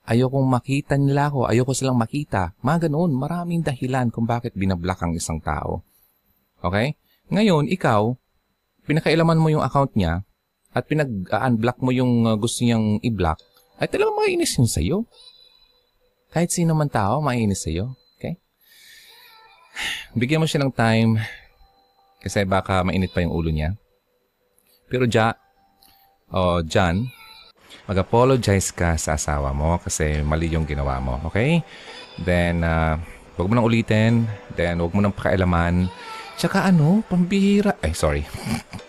Ayokong 0.08 0.48
makita 0.48 0.96
nila 0.96 1.28
ako. 1.28 1.52
Ayoko 1.52 1.76
silang 1.76 2.00
makita. 2.00 2.56
Mga 2.64 2.88
ganoon. 2.88 3.12
Maraming 3.12 3.60
dahilan 3.66 4.08
kung 4.08 4.24
bakit 4.24 4.56
binablock 4.56 5.04
ang 5.04 5.12
isang 5.18 5.44
tao. 5.44 5.84
Okay? 6.64 6.96
Ngayon, 7.28 7.68
ikaw, 7.68 8.16
pinakailaman 8.88 9.36
mo 9.36 9.52
yung 9.52 9.66
account 9.66 9.92
niya, 10.00 10.24
at 10.78 10.86
pinag-unblock 10.86 11.82
mo 11.82 11.90
yung 11.90 12.30
uh, 12.30 12.38
gusto 12.38 12.62
niyang 12.62 13.02
i-block, 13.02 13.42
ay 13.82 13.90
talagang 13.90 14.14
mainis 14.14 14.54
yun 14.54 14.70
sa'yo. 14.70 14.98
Kahit 16.30 16.54
sino 16.54 16.78
man 16.78 16.94
tao, 16.94 17.18
mainis 17.18 17.66
sa'yo. 17.66 17.98
Okay? 18.18 18.38
Bigyan 20.14 20.42
mo 20.42 20.46
siya 20.46 20.62
ng 20.62 20.74
time 20.74 21.18
kasi 22.22 22.46
baka 22.46 22.86
mainit 22.86 23.10
pa 23.10 23.26
yung 23.26 23.34
ulo 23.34 23.50
niya. 23.50 23.74
Pero 24.86 25.10
Ja, 25.10 25.34
o 26.30 26.60
oh, 26.60 26.60
John, 26.62 27.10
mag-apologize 27.90 28.70
ka 28.76 28.94
sa 29.02 29.18
asawa 29.18 29.56
mo 29.56 29.82
kasi 29.82 30.22
mali 30.22 30.54
yung 30.54 30.70
ginawa 30.70 31.02
mo. 31.02 31.18
Okay? 31.32 31.66
Then, 32.22 32.62
uh, 32.62 33.02
huwag 33.34 33.50
mo 33.50 33.54
nang 33.58 33.68
ulitin. 33.68 34.30
Then, 34.54 34.82
huwag 34.82 34.94
mo 34.94 35.02
nang 35.02 35.16
pakailaman. 35.16 35.90
Tsaka 36.38 36.70
ano, 36.70 37.02
pambihira. 37.10 37.78
Ay, 37.82 37.98
sorry. 37.98 38.22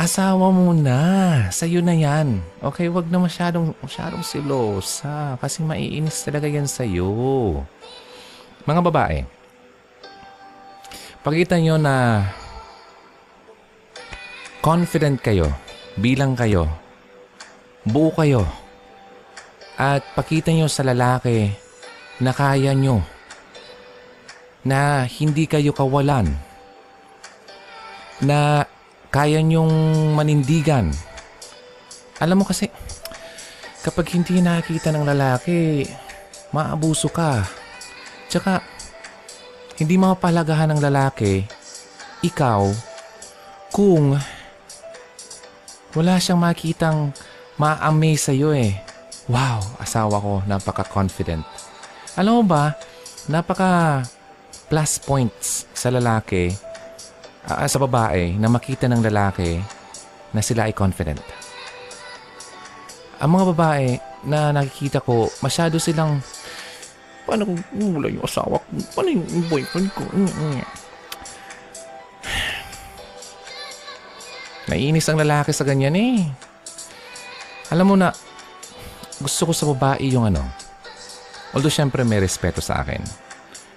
Asawa 0.00 0.48
mo 0.48 0.72
na. 0.72 1.52
Sa'yo 1.52 1.84
na 1.84 1.92
yan. 1.92 2.40
Okay, 2.64 2.88
wag 2.88 3.12
na 3.12 3.20
masyadong, 3.20 3.76
masyadong 3.84 4.24
silosa. 4.24 5.36
Kasi 5.36 5.60
maiinis 5.60 6.24
talaga 6.24 6.48
yan 6.48 6.64
sa'yo. 6.64 7.60
Mga 8.64 8.80
babae, 8.80 9.28
pakita 11.20 11.60
nyo 11.60 11.76
na 11.76 12.24
confident 14.64 15.20
kayo, 15.20 15.52
bilang 16.00 16.32
kayo, 16.32 16.64
buo 17.84 18.08
kayo, 18.16 18.48
at 19.76 20.00
pakita 20.16 20.48
nyo 20.48 20.64
sa 20.68 20.80
lalaki 20.80 21.52
na 22.24 22.32
kaya 22.32 22.72
nyo, 22.72 23.04
na 24.64 25.04
hindi 25.04 25.44
kayo 25.44 25.76
kawalan, 25.76 26.28
na 28.20 28.64
kaya 29.10 29.42
niyong 29.42 30.14
manindigan. 30.14 30.94
Alam 32.22 32.42
mo 32.42 32.44
kasi, 32.46 32.70
kapag 33.82 34.14
hindi 34.14 34.38
nakikita 34.38 34.94
ng 34.94 35.02
lalaki, 35.02 35.82
maabuso 36.54 37.10
ka. 37.10 37.42
Tsaka, 38.30 38.62
hindi 39.82 39.98
mapalagahan 39.98 40.70
ng 40.70 40.80
lalaki, 40.80 41.42
ikaw, 42.22 42.70
kung 43.74 44.14
wala 45.90 46.14
siyang 46.22 46.38
makitang 46.38 47.10
ma-amaze 47.58 48.30
sa'yo 48.30 48.54
eh. 48.54 48.78
Wow, 49.26 49.62
asawa 49.82 50.22
ko, 50.22 50.34
napaka-confident. 50.46 51.42
Alam 52.14 52.42
mo 52.42 52.44
ba, 52.46 52.78
napaka 53.26 54.04
plus 54.70 55.02
points 55.02 55.66
sa 55.74 55.90
lalaki, 55.90 56.54
ah, 57.56 57.66
sa 57.70 57.78
babae, 57.82 58.36
na 58.38 58.46
makita 58.52 58.86
ng 58.86 59.02
lalaki 59.02 59.58
na 60.30 60.42
sila 60.44 60.70
ay 60.70 60.74
confident. 60.76 61.18
Ang 63.20 63.30
mga 63.36 63.44
babae 63.56 63.98
na 64.24 64.52
nakikita 64.52 65.00
ko, 65.02 65.26
masyado 65.42 65.80
silang, 65.80 66.22
paano 67.26 67.46
kung 67.48 67.58
wala 67.96 68.08
yung 68.12 68.24
asawa 68.24 68.60
ko? 68.60 68.66
Paano 68.94 69.08
yung 69.10 69.26
boyfriend 69.50 69.90
ko? 69.96 70.02
Naiinis 74.70 75.08
ang 75.10 75.18
lalaki 75.18 75.50
sa 75.50 75.64
ganyan 75.66 75.96
eh. 75.96 76.22
Alam 77.74 77.94
mo 77.94 77.96
na, 77.98 78.14
gusto 79.20 79.50
ko 79.50 79.52
sa 79.52 79.66
babae 79.68 80.08
yung 80.10 80.26
ano. 80.30 80.42
Although 81.52 81.72
syempre 81.72 82.06
may 82.06 82.22
respeto 82.22 82.62
sa 82.62 82.80
akin. 82.82 83.02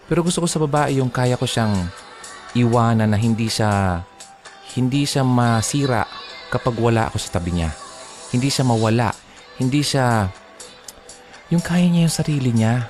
Pero 0.08 0.22
gusto 0.22 0.44
ko 0.44 0.48
sa 0.48 0.62
babae 0.62 1.02
yung 1.02 1.10
kaya 1.10 1.40
ko 1.40 1.48
siyang 1.48 1.90
iwanan 2.54 3.14
na 3.14 3.18
hindi 3.18 3.50
siya 3.50 4.02
hindi 4.74 5.06
siya 5.06 5.22
masira 5.22 6.06
kapag 6.50 6.74
wala 6.78 7.10
ako 7.10 7.18
sa 7.22 7.38
tabi 7.38 7.54
niya. 7.58 7.70
Hindi 8.34 8.50
siya 8.50 8.66
mawala. 8.66 9.14
Hindi 9.62 9.86
siya 9.86 10.30
yung 11.54 11.62
kaya 11.62 11.86
niya 11.86 12.10
yung 12.10 12.18
sarili 12.18 12.50
niya. 12.50 12.90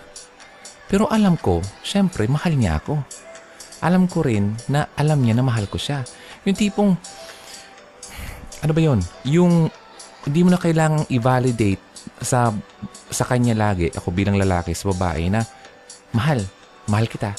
Pero 0.87 1.11
alam 1.11 1.35
ko, 1.35 1.59
syempre, 1.83 2.23
mahal 2.31 2.55
niya 2.55 2.79
ako. 2.79 3.03
Alam 3.83 4.07
ko 4.07 4.23
rin 4.23 4.55
na 4.71 4.87
alam 4.95 5.19
niya 5.19 5.35
na 5.35 5.43
mahal 5.43 5.67
ko 5.67 5.75
siya. 5.75 6.07
Yung 6.47 6.55
tipong, 6.55 6.95
ano 8.63 8.71
ba 8.71 8.81
yun? 8.83 9.03
Yung 9.27 9.67
hindi 10.23 10.39
mo 10.47 10.55
na 10.55 10.59
kailangang 10.59 11.03
i-validate 11.11 11.83
sa 12.23 12.55
sa 13.11 13.23
kanya 13.27 13.55
lagi, 13.55 13.91
ako 13.91 14.15
bilang 14.15 14.39
lalaki 14.39 14.71
sa 14.71 14.91
babae 14.95 15.27
na 15.27 15.43
mahal, 16.15 16.39
mahal 16.87 17.11
kita. 17.11 17.35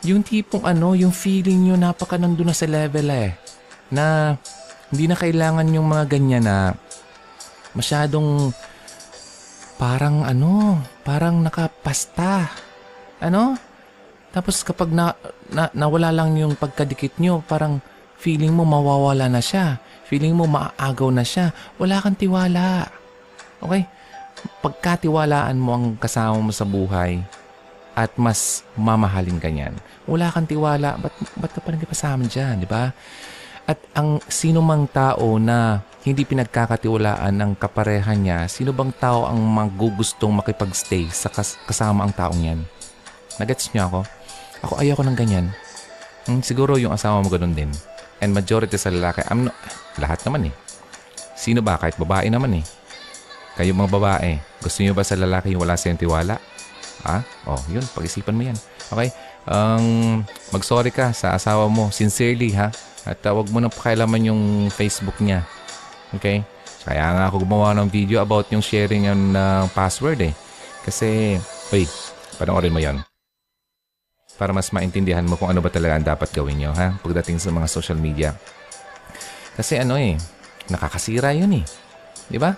Yung 0.00 0.24
tipong 0.24 0.64
ano, 0.64 0.96
yung 0.96 1.12
feeling 1.12 1.68
nyo 1.68 1.76
napaka 1.76 2.16
nandun 2.16 2.48
na 2.48 2.56
sa 2.56 2.64
level 2.64 3.12
eh. 3.12 3.36
Na 3.92 4.36
hindi 4.88 5.04
na 5.04 5.16
kailangan 5.16 5.68
yung 5.76 5.84
mga 5.84 6.04
ganyan 6.08 6.44
na 6.48 6.72
masyadong 7.76 8.48
parang 9.76 10.24
ano, 10.24 10.80
parang 11.04 11.44
nakapasta. 11.44 12.48
Ano? 13.20 13.60
Tapos 14.32 14.64
kapag 14.64 14.88
na, 14.88 15.12
na, 15.52 15.68
nawala 15.76 16.08
lang 16.08 16.32
yung 16.40 16.56
pagkadikit 16.56 17.20
nyo, 17.20 17.44
parang 17.44 17.84
feeling 18.16 18.56
mo 18.56 18.64
mawawala 18.64 19.28
na 19.28 19.44
siya. 19.44 19.84
Feeling 20.08 20.32
mo 20.32 20.48
maaagaw 20.48 21.12
na 21.12 21.28
siya. 21.28 21.52
Wala 21.76 22.00
kang 22.00 22.16
tiwala. 22.16 22.88
Okay? 23.60 23.84
Pagkatiwalaan 24.64 25.60
mo 25.60 25.76
ang 25.76 25.86
kasama 26.00 26.40
mo 26.40 26.52
sa 26.56 26.64
buhay 26.64 27.20
at 28.00 28.16
mas 28.16 28.64
mamahalin 28.80 29.36
ka 29.36 29.52
niyan. 29.52 29.76
Wala 30.08 30.32
kang 30.32 30.48
tiwala, 30.48 30.96
ba't, 30.96 31.12
ba't 31.36 31.52
ka 31.52 31.60
pa 31.60 31.76
nagkasama 31.76 32.24
dyan, 32.24 32.64
di 32.64 32.68
ba? 32.68 32.96
At 33.68 33.76
ang 33.92 34.24
sino 34.24 34.64
mang 34.64 34.88
tao 34.88 35.36
na 35.36 35.84
hindi 36.00 36.24
pinagkakatiwalaan 36.24 37.36
ng 37.36 37.52
kapareha 37.60 38.16
niya, 38.16 38.48
sino 38.48 38.72
bang 38.72 38.88
tao 38.96 39.28
ang 39.28 39.36
magugustong 39.36 40.32
makipagstay 40.32 41.12
sa 41.12 41.28
kas- 41.28 41.60
kasama 41.68 42.08
ang 42.08 42.12
taong 42.16 42.40
yan? 42.40 42.60
Nagets 43.36 43.68
niyo 43.76 43.92
ako? 43.92 44.00
Ako 44.64 44.72
ayoko 44.80 45.04
ng 45.04 45.16
ganyan. 45.16 45.52
Hmm, 46.24 46.40
siguro 46.40 46.80
yung 46.80 46.96
asawa 46.96 47.20
mo 47.20 47.28
ganun 47.28 47.52
din. 47.52 47.68
And 48.24 48.32
majority 48.32 48.80
sa 48.80 48.88
lalaki, 48.88 49.24
I'm 49.28 49.48
no, 49.48 49.52
lahat 50.00 50.24
naman 50.24 50.48
eh. 50.48 50.54
Sino 51.36 51.60
ba? 51.60 51.76
Kahit 51.76 52.00
babae 52.00 52.32
naman 52.32 52.60
eh. 52.60 52.64
Kayo 53.56 53.76
mga 53.76 53.92
babae, 53.92 54.40
gusto 54.60 54.80
niyo 54.80 54.96
ba 54.96 55.04
sa 55.04 55.20
lalaki 55.20 55.52
yung 55.52 55.64
wala 55.64 55.76
sa 55.76 55.92
tiwala? 55.92 56.40
Ha? 57.04 57.24
Oh, 57.48 57.60
yun. 57.72 57.84
Pag-isipan 57.94 58.36
mo 58.36 58.42
yan. 58.44 58.58
Okay? 58.92 59.08
Um, 59.48 60.20
mag-sorry 60.52 60.92
ka 60.92 61.14
sa 61.16 61.36
asawa 61.36 61.70
mo. 61.70 61.88
Sincerely, 61.94 62.52
ha? 62.56 62.68
At 63.08 63.20
uh, 63.24 63.36
wag 63.36 63.48
mo 63.48 63.58
na 63.60 63.72
pakialaman 63.72 64.28
yung 64.28 64.42
Facebook 64.68 65.16
niya. 65.20 65.44
Okay? 66.16 66.44
Kaya 66.84 67.12
nga 67.12 67.24
ako 67.28 67.44
gumawa 67.44 67.76
ng 67.76 67.88
video 67.88 68.20
about 68.24 68.48
yung 68.52 68.64
sharing 68.64 69.08
ng 69.08 69.36
uh, 69.36 69.64
password 69.72 70.20
eh. 70.28 70.34
Kasi, 70.84 71.36
wait, 71.72 71.90
panoorin 72.40 72.72
mo 72.72 72.80
yon 72.80 73.00
para 74.40 74.56
mas 74.56 74.72
maintindihan 74.72 75.20
mo 75.28 75.36
kung 75.36 75.52
ano 75.52 75.60
ba 75.60 75.68
talaga 75.68 76.00
ang 76.00 76.06
dapat 76.16 76.32
gawin 76.32 76.56
nyo, 76.56 76.72
ha? 76.72 76.96
Pagdating 77.04 77.36
sa 77.36 77.52
mga 77.52 77.68
social 77.68 78.00
media. 78.00 78.32
Kasi 79.52 79.76
ano 79.76 80.00
eh, 80.00 80.16
nakakasira 80.72 81.36
yun 81.36 81.60
eh. 81.60 81.64
Di 82.24 82.40
ba? 82.40 82.56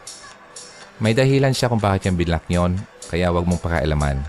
May 1.03 1.11
dahilan 1.11 1.51
siya 1.51 1.67
kung 1.67 1.83
bakit 1.83 2.07
yung 2.07 2.15
binlock 2.15 2.47
yon, 2.47 2.79
kaya 3.13 3.29
wag 3.29 3.45
mong 3.45 3.61
pakailaman. 3.61 4.25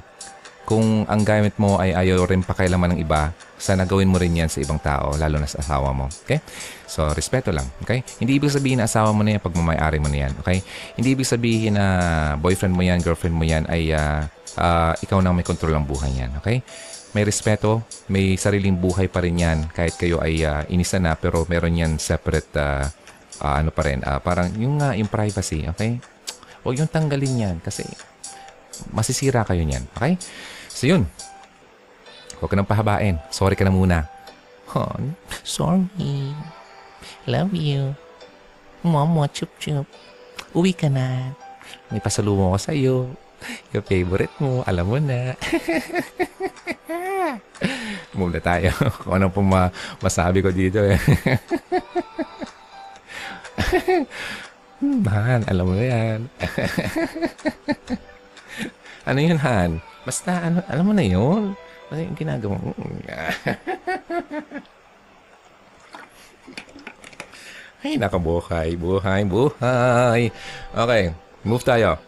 Kung 0.67 1.08
ang 1.08 1.24
gamit 1.24 1.56
mo 1.56 1.80
ay 1.80 1.96
ayaw 1.96 2.28
rin 2.28 2.43
pakailaman 2.43 2.96
ng 2.96 3.00
iba, 3.00 3.32
sana 3.60 3.88
gawin 3.88 4.12
mo 4.12 4.19
rin 4.19 4.36
yan 4.36 4.52
sa 4.52 4.60
ibang 4.60 4.80
tao, 4.80 5.15
lalo 5.15 5.39
na 5.39 5.48
sa 5.48 5.63
asawa 5.63 5.96
mo. 5.96 6.12
Okay? 6.28 6.43
So, 6.84 7.08
respeto 7.15 7.52
lang. 7.56 7.67
Okay? 7.84 8.04
Hindi 8.19 8.39
ibig 8.39 8.52
sabihin 8.52 8.84
na 8.84 8.88
asawa 8.88 9.15
mo 9.15 9.24
na 9.24 9.36
yan, 9.36 9.41
pagmamayari 9.43 10.04
mo 10.04 10.12
na 10.12 10.28
yan. 10.28 10.34
Okay? 10.43 10.60
Hindi 11.00 11.15
ibig 11.15 11.28
sabihin 11.28 11.80
na 11.80 11.86
boyfriend 12.39 12.76
mo 12.76 12.84
yan, 12.84 13.00
girlfriend 13.00 13.36
mo 13.36 13.48
yan, 13.48 13.63
ay 13.72 13.96
uh, 13.96 14.28
uh, 14.60 14.91
ikaw 15.00 15.24
na 15.24 15.32
may 15.32 15.48
kontrol 15.48 15.76
ng 15.80 15.88
buhay 15.88 16.12
yan. 16.12 16.32
Okay? 16.43 16.60
May 17.15 17.24
respeto, 17.24 17.84
may 18.12 18.36
sariling 18.36 18.76
buhay 18.76 19.08
pa 19.08 19.24
rin 19.24 19.38
yan 19.38 19.69
kahit 19.69 19.96
kayo 19.96 20.17
ay 20.24 20.43
uh, 20.43 20.65
inisa 20.67 20.98
na 20.98 21.13
pero 21.13 21.46
meron 21.46 21.76
yan 21.78 21.91
separate 22.02 22.52
uh, 22.60 22.84
uh, 23.39 23.56
ano 23.60 23.72
pa 23.72 23.84
rin. 23.84 24.04
Uh, 24.04 24.19
parang 24.19 24.52
yung, 24.60 24.80
uh, 24.80 24.96
yung 24.96 25.12
privacy, 25.12 25.67
okay? 25.69 26.00
Huwag 26.63 26.80
yung 26.80 26.89
tanggalin 26.89 27.36
yan 27.36 27.56
kasi 27.60 27.84
masisira 28.89 29.43
kayo 29.43 29.63
niyan. 29.63 29.86
Okay? 29.95 30.17
So 30.69 30.86
yun. 30.86 31.05
Huwag 32.39 32.49
ka 32.51 32.55
nang 32.57 32.67
pahabain. 32.67 33.15
Sorry 33.29 33.55
ka 33.55 33.63
na 33.63 33.71
muna. 33.71 34.09
Oh, 34.73 34.89
sorry. 35.45 35.86
Love 37.29 37.53
you. 37.53 37.93
Mama, 38.81 39.29
chup 39.29 39.53
chup. 39.62 39.86
Uwi 40.51 40.73
ka 40.73 40.89
na. 40.89 41.31
May 41.93 42.01
pasalubong 42.01 42.51
ko 42.51 42.59
sa'yo. 42.59 42.95
Yung 43.71 43.86
favorite 43.86 44.33
mo, 44.39 44.63
alam 44.63 44.88
mo 44.88 44.97
na. 44.97 45.33
Mula 48.17 48.39
tayo. 48.39 48.71
Kung 49.03 49.13
anong 49.15 49.33
pong 49.33 49.49
ma- 49.49 49.73
masabi 49.99 50.41
ko 50.41 50.49
dito 50.51 50.79
eh. 50.83 50.99
Hmm, 54.83 54.99
Han, 55.07 55.47
alam 55.47 55.63
mo 55.63 55.79
na 55.79 55.86
yan. 55.88 56.19
Ano 59.04 59.20
yun, 59.20 59.39
Han? 59.39 59.82
Basta, 60.08 60.32
ano, 60.44 60.63
alam 60.68 60.86
mo 60.88 60.94
na 60.96 61.04
yun. 61.04 61.56
Ano 61.92 62.00
yung 62.00 62.18
ginagawa 62.18 62.56
mo? 62.60 62.74
Ay, 67.84 68.00
nakabuhay. 68.00 68.80
Buhay, 68.80 69.28
buhay. 69.28 70.32
Okay, 70.72 71.04
move 71.44 71.63
tayo. 71.68 72.00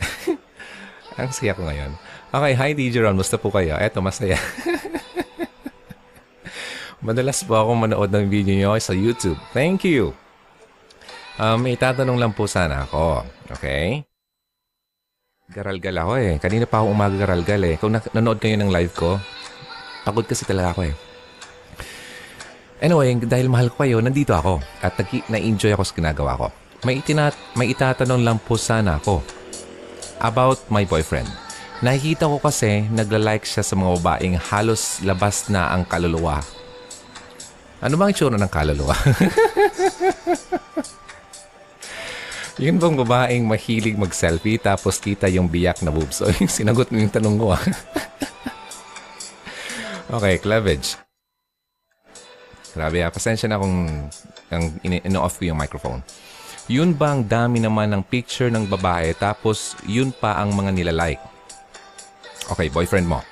Ang 1.16 1.32
saya 1.32 1.56
ko 1.56 1.64
ngayon. 1.64 1.96
Okay, 2.30 2.52
hi 2.52 2.70
DJ 2.76 3.08
Ron. 3.08 3.16
Musta 3.16 3.40
po 3.40 3.48
kayo? 3.48 3.80
Eto, 3.80 4.04
masaya. 4.04 4.36
Madalas 7.00 7.40
po 7.48 7.56
ako 7.56 7.80
manood 7.80 8.12
ng 8.12 8.28
video 8.28 8.52
nyo 8.52 8.76
sa 8.76 8.92
YouTube. 8.92 9.40
Thank 9.56 9.88
you. 9.88 10.12
Um, 11.40 11.64
may 11.64 11.80
tatanong 11.80 12.20
lang 12.20 12.36
po 12.36 12.44
sana 12.44 12.84
ako. 12.84 13.24
Okay? 13.56 14.04
Garalgal 15.50 15.98
ako 15.98 16.12
eh. 16.14 16.38
Kanina 16.38 16.62
pa 16.62 16.78
ako 16.78 16.94
umaga 16.94 17.18
garalgal 17.18 17.58
eh. 17.66 17.74
Kung 17.74 17.90
na- 17.90 18.12
nanood 18.14 18.38
kayo 18.38 18.54
ng 18.54 18.70
live 18.70 18.94
ko, 18.94 19.18
pagod 20.06 20.22
kasi 20.22 20.46
talaga 20.46 20.78
ako 20.78 20.86
eh. 20.86 20.94
Anyway, 22.78 23.18
dahil 23.26 23.50
mahal 23.50 23.66
ko 23.74 23.82
kayo, 23.82 23.98
nandito 23.98 24.30
ako 24.30 24.62
at 24.78 24.94
nag- 24.94 25.26
na-enjoy 25.26 25.74
ako 25.74 25.82
sa 25.82 25.94
ginagawa 25.98 26.38
ko. 26.38 26.46
May, 26.86 27.02
itinat 27.02 27.34
may 27.58 27.74
itatanong 27.74 28.22
lang 28.22 28.38
po 28.38 28.54
sana 28.54 29.02
ako 29.02 29.26
about 30.22 30.62
my 30.70 30.86
boyfriend. 30.86 31.26
Nakikita 31.82 32.30
ko 32.30 32.38
kasi 32.38 32.86
nagla-like 32.86 33.44
siya 33.44 33.66
sa 33.66 33.74
mga 33.74 33.90
babaeng 34.00 34.38
halos 34.38 35.02
labas 35.02 35.50
na 35.50 35.74
ang 35.74 35.82
kaluluwa. 35.82 36.46
Ano 37.82 37.98
bang 37.98 38.14
itsura 38.14 38.38
ng 38.38 38.52
kaluluwa? 38.52 38.94
Yun 42.60 42.76
bang 42.76 42.92
babaeng 42.92 43.48
mahilig 43.48 43.96
mag-selfie 43.96 44.60
tapos 44.60 45.00
kita 45.00 45.32
yung 45.32 45.48
biyak 45.48 45.80
na 45.80 45.88
boobs? 45.88 46.20
So, 46.20 46.28
sinagot 46.28 46.92
mo 46.92 47.00
yung 47.00 47.08
tanong 47.08 47.40
ko 47.40 47.56
ah. 47.56 47.64
okay, 50.20 50.36
cleavage. 50.36 51.00
Grabe 52.76 53.00
ah, 53.00 53.08
pasensya 53.08 53.48
na 53.48 53.56
kung 53.56 53.88
ang 54.52 54.64
ino-off 54.84 55.40
ko 55.40 55.48
yung 55.48 55.56
microphone. 55.56 56.04
Yun 56.68 56.92
ba 56.92 57.16
ang 57.16 57.24
dami 57.24 57.64
naman 57.64 57.96
ng 57.96 58.04
picture 58.04 58.52
ng 58.52 58.68
babae 58.68 59.16
tapos 59.16 59.72
yun 59.88 60.12
pa 60.12 60.36
ang 60.36 60.52
mga 60.52 60.76
nilalike? 60.76 61.24
Okay, 62.52 62.68
boyfriend 62.68 63.08
mo. 63.08 63.24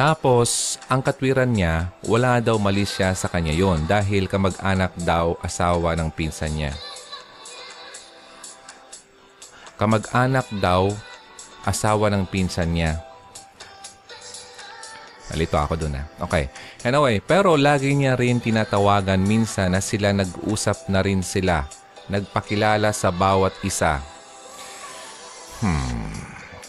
Tapos, 0.00 0.80
ang 0.88 1.04
katwiran 1.04 1.52
niya, 1.52 1.92
wala 2.08 2.40
daw 2.40 2.56
mali 2.56 2.88
siya 2.88 3.12
sa 3.12 3.28
kanya 3.28 3.52
yon 3.52 3.84
dahil 3.84 4.24
kamag-anak 4.24 4.96
daw 5.04 5.36
asawa 5.44 5.92
ng 5.92 6.08
pinsan 6.08 6.56
niya. 6.56 6.72
Kamag-anak 9.82 10.46
daw 10.62 10.94
asawa 11.66 12.06
ng 12.14 12.22
pinsan 12.30 12.70
niya. 12.70 13.02
Nalito 15.26 15.58
ako 15.58 15.74
dun 15.74 15.98
ah. 15.98 16.06
Okay. 16.22 16.46
Anyway, 16.86 17.18
pero 17.18 17.58
lagi 17.58 17.90
niya 17.90 18.14
rin 18.14 18.38
tinatawagan 18.38 19.18
minsan 19.18 19.74
na 19.74 19.82
sila 19.82 20.14
nag-usap 20.14 20.86
na 20.86 21.02
rin 21.02 21.18
sila. 21.26 21.66
Nagpakilala 22.06 22.94
sa 22.94 23.10
bawat 23.10 23.58
isa. 23.66 23.98
Hmm. 25.58 26.01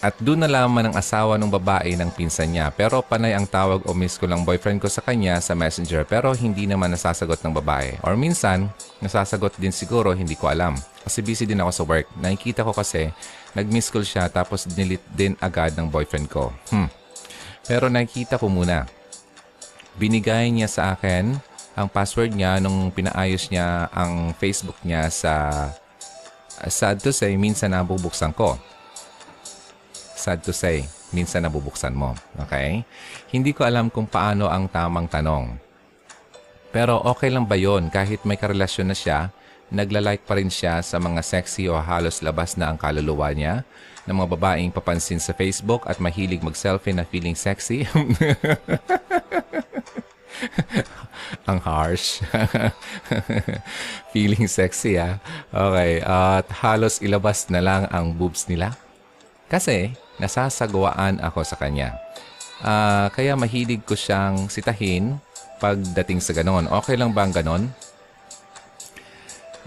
At 0.04 0.20
doon 0.20 0.44
nalaman 0.44 0.92
ng 0.92 0.96
asawa 1.00 1.40
ng 1.40 1.48
babae 1.48 1.96
ng 1.96 2.12
pinsan 2.12 2.52
niya. 2.52 2.76
Pero 2.76 3.00
panay 3.00 3.32
ang 3.32 3.48
tawag 3.48 3.88
o 3.88 3.96
miss 3.96 4.20
ko 4.20 4.28
lang 4.28 4.44
boyfriend 4.44 4.84
ko 4.84 4.92
sa 4.92 5.00
kanya 5.00 5.40
sa 5.40 5.56
messenger 5.56 6.04
pero 6.04 6.36
hindi 6.36 6.68
naman 6.68 6.92
nasasagot 6.92 7.40
ng 7.40 7.56
babae. 7.64 8.04
Or 8.04 8.20
minsan, 8.20 8.68
nasasagot 9.00 9.56
din 9.56 9.72
siguro, 9.72 10.12
hindi 10.12 10.36
ko 10.36 10.52
alam. 10.52 10.76
Kasi 11.08 11.24
busy 11.24 11.48
din 11.48 11.64
ako 11.64 11.72
sa 11.72 11.84
work. 11.88 12.12
Nakikita 12.20 12.68
ko 12.68 12.76
kasi, 12.76 13.16
nag-miss 13.56 13.88
call 13.88 14.04
siya 14.04 14.28
tapos 14.28 14.68
delete 14.68 15.08
din 15.16 15.40
agad 15.40 15.72
ng 15.80 15.88
boyfriend 15.88 16.28
ko. 16.28 16.52
Hmm. 16.68 16.92
Pero 17.64 17.88
nakikita 17.88 18.36
ko 18.36 18.52
muna. 18.52 18.84
Binigay 19.96 20.52
niya 20.52 20.68
sa 20.68 21.00
akin 21.00 21.40
ang 21.80 21.88
password 21.88 22.36
niya 22.36 22.60
nung 22.60 22.92
pinaayos 22.92 23.48
niya 23.48 23.88
ang 23.96 24.36
Facebook 24.36 24.78
niya 24.84 25.08
sa 25.08 25.72
sad 26.68 27.00
to 27.00 27.16
say, 27.16 27.34
minsan 27.40 27.72
nabubuksan 27.72 28.36
ko. 28.36 28.60
Sad 30.24 30.40
to 30.48 30.56
say, 30.56 30.88
minsan 31.12 31.44
nabubuksan 31.44 31.92
mo. 31.92 32.16
Okay? 32.48 32.88
Hindi 33.28 33.52
ko 33.52 33.68
alam 33.68 33.92
kung 33.92 34.08
paano 34.08 34.48
ang 34.48 34.72
tamang 34.72 35.12
tanong. 35.12 35.60
Pero 36.72 37.04
okay 37.04 37.28
lang 37.28 37.44
ba 37.44 37.60
yon 37.60 37.92
kahit 37.92 38.24
may 38.24 38.40
karelasyon 38.40 38.88
na 38.88 38.96
siya, 38.96 39.36
nagla-like 39.68 40.24
pa 40.24 40.40
rin 40.40 40.48
siya 40.48 40.80
sa 40.80 40.96
mga 40.96 41.20
sexy 41.20 41.68
o 41.68 41.76
halos 41.76 42.24
labas 42.24 42.56
na 42.56 42.72
ang 42.72 42.80
kaluluwa 42.80 43.36
niya 43.36 43.68
ng 44.08 44.16
mga 44.16 44.32
babaeng 44.40 44.72
papansin 44.72 45.20
sa 45.20 45.36
Facebook 45.36 45.84
at 45.92 46.00
mahilig 46.00 46.40
mag-selfie 46.40 46.96
na 46.96 47.04
feeling 47.04 47.36
sexy? 47.36 47.84
ang 51.52 51.60
harsh. 51.60 52.24
feeling 54.16 54.48
sexy 54.48 54.96
ah. 54.96 55.20
Okay, 55.52 56.00
at 56.00 56.48
halos 56.64 57.04
ilabas 57.04 57.52
na 57.52 57.60
lang 57.60 57.92
ang 57.92 58.16
boobs 58.16 58.48
nila. 58.48 58.72
Kasi 59.52 59.94
nasasagwaan 60.18 61.20
ako 61.20 61.44
sa 61.46 61.58
kanya. 61.60 61.98
Ah, 62.64 63.12
kaya 63.12 63.36
mahilig 63.36 63.84
ko 63.84 63.94
siyang 63.98 64.48
sitahin 64.48 65.20
pagdating 65.60 66.24
sa 66.24 66.32
ganon. 66.32 66.68
Okay 66.70 66.96
lang 66.96 67.12
ba 67.12 67.28
ang 67.28 67.34
ganon? 67.36 67.68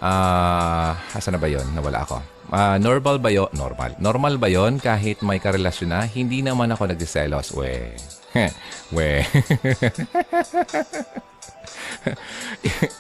Ah, 0.01 0.93
asa 1.17 1.33
na 1.33 1.41
ba 1.41 1.49
'yon? 1.49 1.65
Nawala 1.73 2.05
ako. 2.05 2.21
Ah, 2.53 2.77
normal 2.77 3.17
ba 3.17 3.33
'yon? 3.33 3.49
Normal. 3.57 3.97
Normal 3.97 4.37
ba 4.37 4.49
'yon 4.53 4.77
kahit 4.77 5.25
may 5.25 5.41
karelasyon 5.41 5.89
na? 5.89 6.05
Hindi 6.05 6.45
naman 6.45 6.69
ako 6.69 6.93
nagseselos. 6.93 7.57
We. 7.57 7.97
We. 8.97 9.25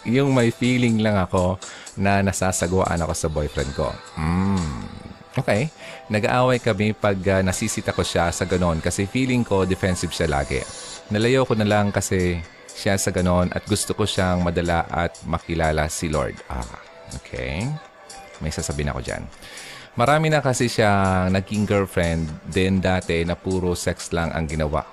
yung 0.16 0.32
may 0.32 0.48
feeling 0.48 1.04
lang 1.04 1.20
ako 1.20 1.60
na 2.00 2.24
nasasagwaan 2.24 3.00
ako 3.04 3.12
sa 3.12 3.28
boyfriend 3.28 3.72
ko. 3.76 3.92
Hmm. 4.16 4.88
Okay. 5.36 5.68
Nag-aaway 6.06 6.62
kami 6.62 6.94
pag 6.94 7.18
uh, 7.18 7.42
nasisita 7.42 7.90
ko 7.90 8.06
siya 8.06 8.30
sa 8.30 8.46
ganon 8.46 8.78
kasi 8.78 9.10
feeling 9.10 9.42
ko 9.42 9.66
defensive 9.66 10.14
siya 10.14 10.30
lagi. 10.30 10.62
Nalayo 11.10 11.42
ko 11.42 11.58
na 11.58 11.66
lang 11.66 11.90
kasi 11.90 12.38
siya 12.70 12.94
sa 12.94 13.10
ganon 13.10 13.50
at 13.50 13.66
gusto 13.66 13.90
ko 13.90 14.06
siyang 14.06 14.46
madala 14.46 14.86
at 14.86 15.18
makilala 15.26 15.90
si 15.90 16.06
Lord. 16.06 16.38
Ah, 16.46 16.62
okay. 17.18 17.66
May 18.38 18.54
sasabihin 18.54 18.94
ako 18.94 19.02
dyan. 19.02 19.26
Marami 19.96 20.30
na 20.30 20.44
kasi 20.44 20.70
siyang 20.70 21.32
naging 21.32 21.66
girlfriend 21.66 22.28
din 22.46 22.78
dati 22.78 23.24
na 23.26 23.34
puro 23.34 23.74
sex 23.74 24.14
lang 24.14 24.30
ang 24.30 24.46
ginawa. 24.46 24.86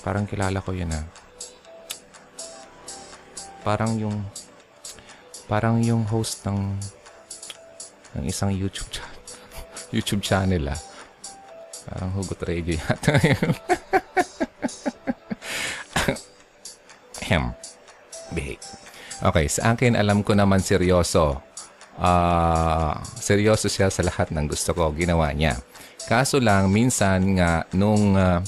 Parang 0.00 0.24
kilala 0.24 0.64
ko 0.64 0.72
yun 0.72 0.94
ah. 0.94 1.04
Parang 3.60 4.00
yung 4.00 4.16
parang 5.44 5.82
yung 5.84 6.08
host 6.08 6.46
ng 6.48 6.78
ng 8.18 8.24
isang 8.26 8.50
YouTube 8.54 8.90
channel. 8.90 9.22
YouTube 9.90 10.22
channel 10.22 10.64
ah. 10.70 10.80
Parang 11.84 12.10
Hugot 12.16 12.40
Radio 12.48 12.80
yata 12.80 13.14
yun. 13.28 13.52
Ahem. 17.24 17.44
Okay, 19.24 19.46
sa 19.48 19.72
akin 19.72 19.96
alam 19.96 20.20
ko 20.20 20.36
naman 20.36 20.60
seryoso. 20.60 21.40
Ah, 21.96 22.98
seryoso 23.16 23.70
siya 23.70 23.88
sa 23.88 24.04
lahat 24.04 24.34
ng 24.34 24.50
gusto 24.50 24.74
ko 24.74 24.90
ginawa 24.92 25.30
niya. 25.32 25.56
Kaso 26.04 26.42
lang 26.42 26.68
minsan 26.68 27.38
nga 27.38 27.64
nung 27.72 28.12
ah, 28.18 28.44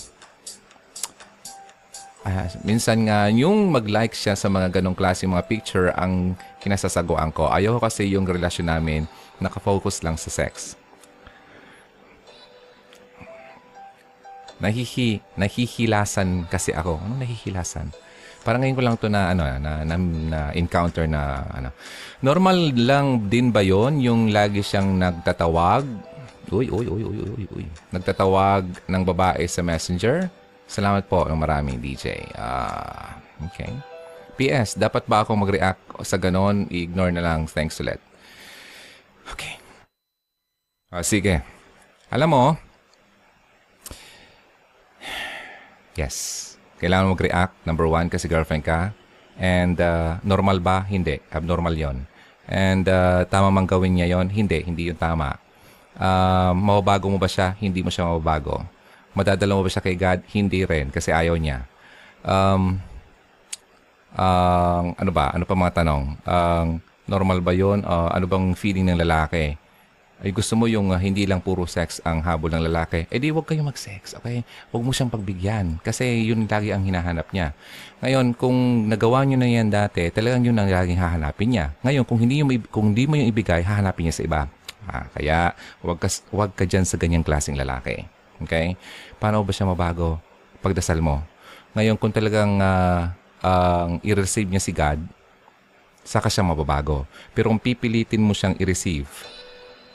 ah, 2.26 2.50
minsan 2.66 3.06
nga 3.06 3.30
yung 3.30 3.70
mag-like 3.70 4.12
siya 4.12 4.34
sa 4.34 4.50
mga 4.50 4.80
ganong 4.80 4.98
klase 4.98 5.30
mga 5.30 5.46
picture 5.46 5.94
ang 5.94 6.34
kinasasaguan 6.58 7.30
ko. 7.30 7.46
Ayaw 7.46 7.78
ko 7.78 7.86
kasi 7.86 8.10
yung 8.10 8.26
relasyon 8.26 8.66
namin 8.66 9.06
nakafocus 9.38 10.02
lang 10.02 10.18
sa 10.18 10.28
sex. 10.28 10.74
Nahihi, 14.56 15.20
nahihilasan 15.36 16.48
kasi 16.48 16.72
ako. 16.72 16.98
Ano 16.98 17.20
nahihilasan? 17.20 17.92
Parang 18.40 18.62
ngayon 18.62 18.78
ko 18.78 18.82
lang 18.86 18.96
to 18.96 19.10
na 19.10 19.34
ano 19.34 19.42
na, 19.58 19.82
na, 19.84 19.96
na 19.98 20.40
encounter 20.54 21.04
na 21.04 21.44
ano. 21.50 21.70
Normal 22.22 22.72
lang 22.78 23.26
din 23.26 23.50
ba 23.50 23.60
'yon 23.60 23.98
yung 24.00 24.30
lagi 24.32 24.62
siyang 24.62 24.96
nagtatawag? 24.96 25.82
Uy, 26.46 26.70
uy, 26.70 26.86
uy, 26.86 27.02
uy, 27.02 27.18
uy, 27.26 27.44
uy. 27.58 27.66
Nagtatawag 27.90 28.86
ng 28.86 29.02
babae 29.02 29.42
sa 29.50 29.66
Messenger? 29.66 30.30
Salamat 30.66 31.06
po 31.06 31.22
ng 31.30 31.38
maraming 31.38 31.78
DJ. 31.78 32.26
Ah, 32.34 33.22
okay. 33.46 33.70
PS, 34.36 34.74
dapat 34.76 35.06
ba 35.06 35.22
ako 35.22 35.38
mag-react 35.38 36.02
sa 36.04 36.18
ganon? 36.18 36.66
I-ignore 36.68 37.14
na 37.14 37.22
lang. 37.22 37.46
Thanks 37.46 37.78
ulit. 37.78 38.02
Okay. 39.30 39.56
Ah, 40.90 41.06
sige. 41.06 41.40
Alam 42.10 42.28
mo, 42.30 42.44
yes, 45.96 46.44
kailangan 46.82 47.14
mag-react. 47.14 47.54
Number 47.64 47.86
one, 47.88 48.10
kasi 48.10 48.26
girlfriend 48.26 48.66
ka. 48.66 48.92
And 49.38 49.80
uh, 49.80 50.20
normal 50.26 50.60
ba? 50.60 50.84
Hindi. 50.84 51.22
Abnormal 51.32 51.74
yon. 51.78 52.04
And 52.46 52.86
uh, 52.86 53.26
tama 53.26 53.50
mang 53.54 53.66
gawin 53.66 53.96
niya 53.96 54.18
yon? 54.18 54.28
Hindi. 54.34 54.62
Hindi 54.66 54.92
yung 54.92 55.00
tama. 55.00 55.38
Uh, 55.96 56.52
mababago 56.52 57.08
mo 57.08 57.16
ba 57.16 57.30
siya? 57.30 57.56
Hindi 57.56 57.80
mo 57.80 57.88
siya 57.88 58.06
mababago. 58.06 58.75
Madadala 59.16 59.56
mo 59.56 59.64
ba 59.64 59.72
siya 59.72 59.80
kay 59.80 59.96
God? 59.96 60.20
Hindi 60.30 60.68
rin, 60.68 60.92
kasi 60.92 61.08
ayaw 61.08 61.40
niya. 61.40 61.64
Um, 62.20 62.76
ang 64.16 64.96
ano 64.96 65.10
ba? 65.12 65.32
Ano 65.32 65.44
pa 65.44 65.56
mga 65.56 65.84
tanong? 65.84 66.02
Ang 66.24 66.68
normal 67.08 67.44
ba 67.44 67.52
'yon? 67.52 67.84
Uh, 67.84 68.08
ano 68.12 68.24
bang 68.24 68.56
feeling 68.56 68.88
ng 68.88 69.00
lalaki? 69.00 69.56
Ay 70.16 70.32
gusto 70.32 70.56
mo 70.56 70.64
yung 70.64 70.96
uh, 70.96 70.96
hindi 70.96 71.28
lang 71.28 71.44
puro 71.44 71.68
sex 71.68 72.00
ang 72.00 72.24
habol 72.24 72.48
ng 72.48 72.64
lalaki. 72.64 73.04
Eh 73.12 73.20
di 73.20 73.28
wag 73.28 73.44
kayong 73.44 73.68
mag-sex, 73.68 74.16
okay? 74.16 74.48
Huwag 74.72 74.80
mo 74.80 74.88
siyang 74.88 75.12
pagbigyan 75.12 75.76
kasi 75.84 76.24
yun 76.24 76.48
lagi 76.48 76.72
ang 76.72 76.88
hinahanap 76.88 77.28
niya. 77.36 77.52
Ngayon, 78.00 78.32
kung 78.32 78.88
nagawa 78.88 79.28
niyo 79.28 79.36
na 79.36 79.44
yan 79.44 79.68
dati, 79.68 80.08
talagang 80.08 80.40
yun 80.48 80.56
ang 80.56 80.72
laging 80.72 80.96
hahanapin 80.96 81.52
niya. 81.52 81.66
Ngayon, 81.84 82.04
kung 82.08 82.16
hindi, 82.16 82.40
yung, 82.40 82.48
kung 82.72 82.96
hindi 82.96 83.04
mo 83.04 83.20
yung 83.20 83.28
ibigay, 83.28 83.60
hahanapin 83.60 84.08
niya 84.08 84.16
sa 84.16 84.24
iba. 84.24 84.40
Ah, 84.88 85.04
kaya 85.12 85.52
wag 85.84 86.00
ka, 86.00 86.08
wag 86.32 86.56
ka 86.56 86.64
dyan 86.64 86.88
sa 86.88 86.96
ganyang 86.96 87.20
klaseng 87.20 87.60
lalaki. 87.60 88.08
Okay? 88.44 88.76
Paano 89.16 89.40
ba 89.40 89.52
siya 89.54 89.68
mabago? 89.68 90.20
Pagdasal 90.60 91.00
mo. 91.00 91.22
Ngayon, 91.76 91.96
kung 92.00 92.12
talagang 92.12 92.56
uh, 92.58 93.12
uh, 93.44 94.00
i-receive 94.00 94.48
niya 94.48 94.62
si 94.62 94.72
God, 94.72 95.00
saka 96.06 96.30
siya 96.30 96.46
mababago. 96.46 97.04
Pero 97.34 97.50
kung 97.52 97.60
pipilitin 97.60 98.22
mo 98.22 98.32
siyang 98.32 98.56
i-receive 98.56 99.08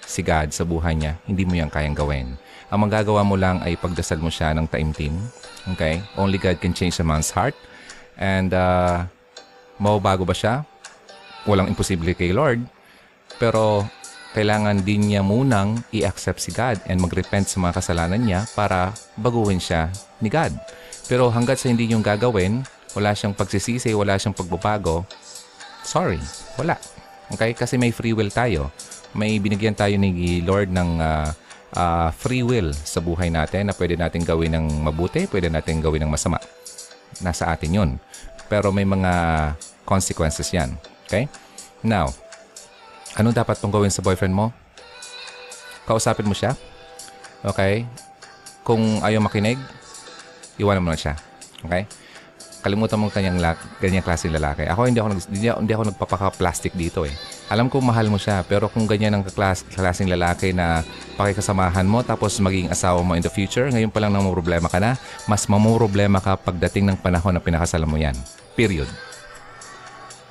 si 0.06 0.22
God 0.22 0.52
sa 0.52 0.68
buhay 0.68 0.94
niya, 0.94 1.18
hindi 1.26 1.48
mo 1.48 1.56
yan 1.56 1.72
kayang 1.72 1.96
gawin. 1.96 2.36
Ang 2.72 2.80
magagawa 2.88 3.24
mo 3.24 3.40
lang 3.40 3.64
ay 3.64 3.80
pagdasal 3.80 4.20
mo 4.20 4.28
siya 4.28 4.52
ng 4.56 4.68
taimtim. 4.68 5.16
Okay? 5.76 6.04
Only 6.20 6.38
God 6.38 6.60
can 6.60 6.76
change 6.76 7.00
a 7.00 7.06
man's 7.08 7.32
heart. 7.32 7.56
And 8.20 8.52
uh, 8.52 9.08
mababago 9.80 10.28
ba 10.28 10.36
siya? 10.36 10.68
Walang 11.48 11.72
imposible 11.72 12.14
kay 12.14 12.36
Lord. 12.36 12.62
Pero 13.40 13.88
kailangan 14.32 14.84
din 14.88 15.12
niya 15.12 15.22
munang 15.22 15.84
i-accept 15.92 16.40
si 16.40 16.56
God 16.56 16.80
and 16.88 17.04
mag-repent 17.04 17.52
sa 17.52 17.60
mga 17.60 17.84
kasalanan 17.84 18.22
niya 18.24 18.48
para 18.56 18.96
baguhin 19.20 19.60
siya 19.60 19.92
ni 20.24 20.32
God. 20.32 20.56
Pero 21.12 21.28
hanggat 21.28 21.60
sa 21.60 21.68
hindi 21.68 21.92
yung 21.92 22.00
gagawin, 22.00 22.64
wala 22.96 23.12
siyang 23.12 23.36
pagsisisi, 23.36 23.92
wala 23.92 24.16
siyang 24.16 24.36
pagbabago, 24.36 25.04
sorry, 25.84 26.20
wala. 26.56 26.80
Okay? 27.36 27.52
Kasi 27.52 27.76
may 27.76 27.92
free 27.92 28.16
will 28.16 28.32
tayo. 28.32 28.72
May 29.12 29.40
binigyan 29.44 29.76
tayo 29.76 30.00
ni 30.00 30.40
Lord 30.40 30.72
ng 30.72 30.90
uh, 31.04 31.28
uh, 31.76 32.10
free 32.16 32.44
will 32.44 32.72
sa 32.72 33.04
buhay 33.04 33.28
natin 33.28 33.68
na 33.68 33.74
pwede 33.76 34.00
natin 34.00 34.24
gawin 34.24 34.56
ng 34.56 34.88
mabuti, 34.88 35.28
pwede 35.28 35.52
natin 35.52 35.84
gawin 35.84 36.08
ng 36.08 36.12
masama. 36.12 36.40
Nasa 37.20 37.52
atin 37.52 37.76
yun. 37.76 37.90
Pero 38.48 38.72
may 38.72 38.88
mga 38.88 39.12
consequences 39.84 40.48
yan. 40.56 40.76
Okay? 41.08 41.28
Now, 41.84 42.12
anong 43.18 43.36
dapat 43.36 43.60
mong 43.60 43.74
gawin 43.74 43.92
sa 43.94 44.04
boyfriend 44.04 44.36
mo? 44.36 44.54
Kausapin 45.88 46.28
mo 46.28 46.36
siya? 46.36 46.56
Okay? 47.42 47.84
Kung 48.62 49.02
ayaw 49.02 49.20
makinig, 49.20 49.58
iwanan 50.62 50.86
mo 50.86 50.94
na 50.94 51.00
siya. 51.00 51.18
Okay? 51.66 51.90
Kalimutan 52.62 53.02
mo 53.02 53.10
kanyang 53.10 53.42
la- 53.42 53.58
ganyang 53.82 54.06
klaseng 54.06 54.30
lalaki. 54.30 54.70
Ako 54.70 54.86
hindi 54.86 55.02
ako 55.02 55.18
nag, 55.18 55.22
hindi, 55.34 55.50
hindi 55.50 55.74
ako 55.74 55.84
nagpapaka-plastic 55.92 56.78
dito 56.78 57.10
eh. 57.10 57.14
Alam 57.50 57.74
ko 57.74 57.82
mahal 57.82 58.06
mo 58.14 58.22
siya, 58.22 58.46
pero 58.46 58.70
kung 58.70 58.86
ganyan 58.86 59.18
ang 59.18 59.26
klas- 59.26 59.66
klaseng 59.66 60.06
lalaki 60.06 60.54
na 60.54 60.86
pakikasamahan 61.18 61.90
mo 61.90 62.06
tapos 62.06 62.38
maging 62.38 62.70
asawa 62.70 63.02
mo 63.02 63.18
in 63.18 63.26
the 63.26 63.34
future, 63.34 63.66
ngayon 63.66 63.90
pa 63.90 63.98
lang 63.98 64.14
nang 64.14 64.30
problema 64.30 64.70
ka 64.70 64.78
na, 64.78 64.94
mas 65.26 65.50
mamumroblema 65.50 66.22
ka 66.22 66.38
pagdating 66.38 66.86
ng 66.94 66.98
panahon 67.02 67.34
na 67.34 67.42
pinakasalan 67.42 67.90
mo 67.90 67.98
yan. 67.98 68.14
Period. 68.54 68.88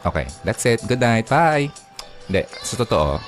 Okay, 0.06 0.30
that's 0.46 0.62
it. 0.64 0.80
Good 0.86 1.02
night. 1.02 1.26
Bye! 1.26 1.89
Hindi, 2.30 2.46
sa 2.62 2.78
totoo, 2.78 3.18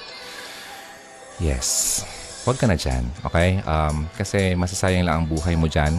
yes. 1.43 2.01
Huwag 2.47 2.55
ka 2.55 2.71
na 2.71 2.79
dyan, 2.79 3.03
okay? 3.27 3.59
Um, 3.67 4.07
kasi 4.15 4.55
masasayang 4.55 5.03
lang 5.03 5.17
ang 5.19 5.27
buhay 5.27 5.59
mo 5.59 5.67
dyan. 5.67 5.91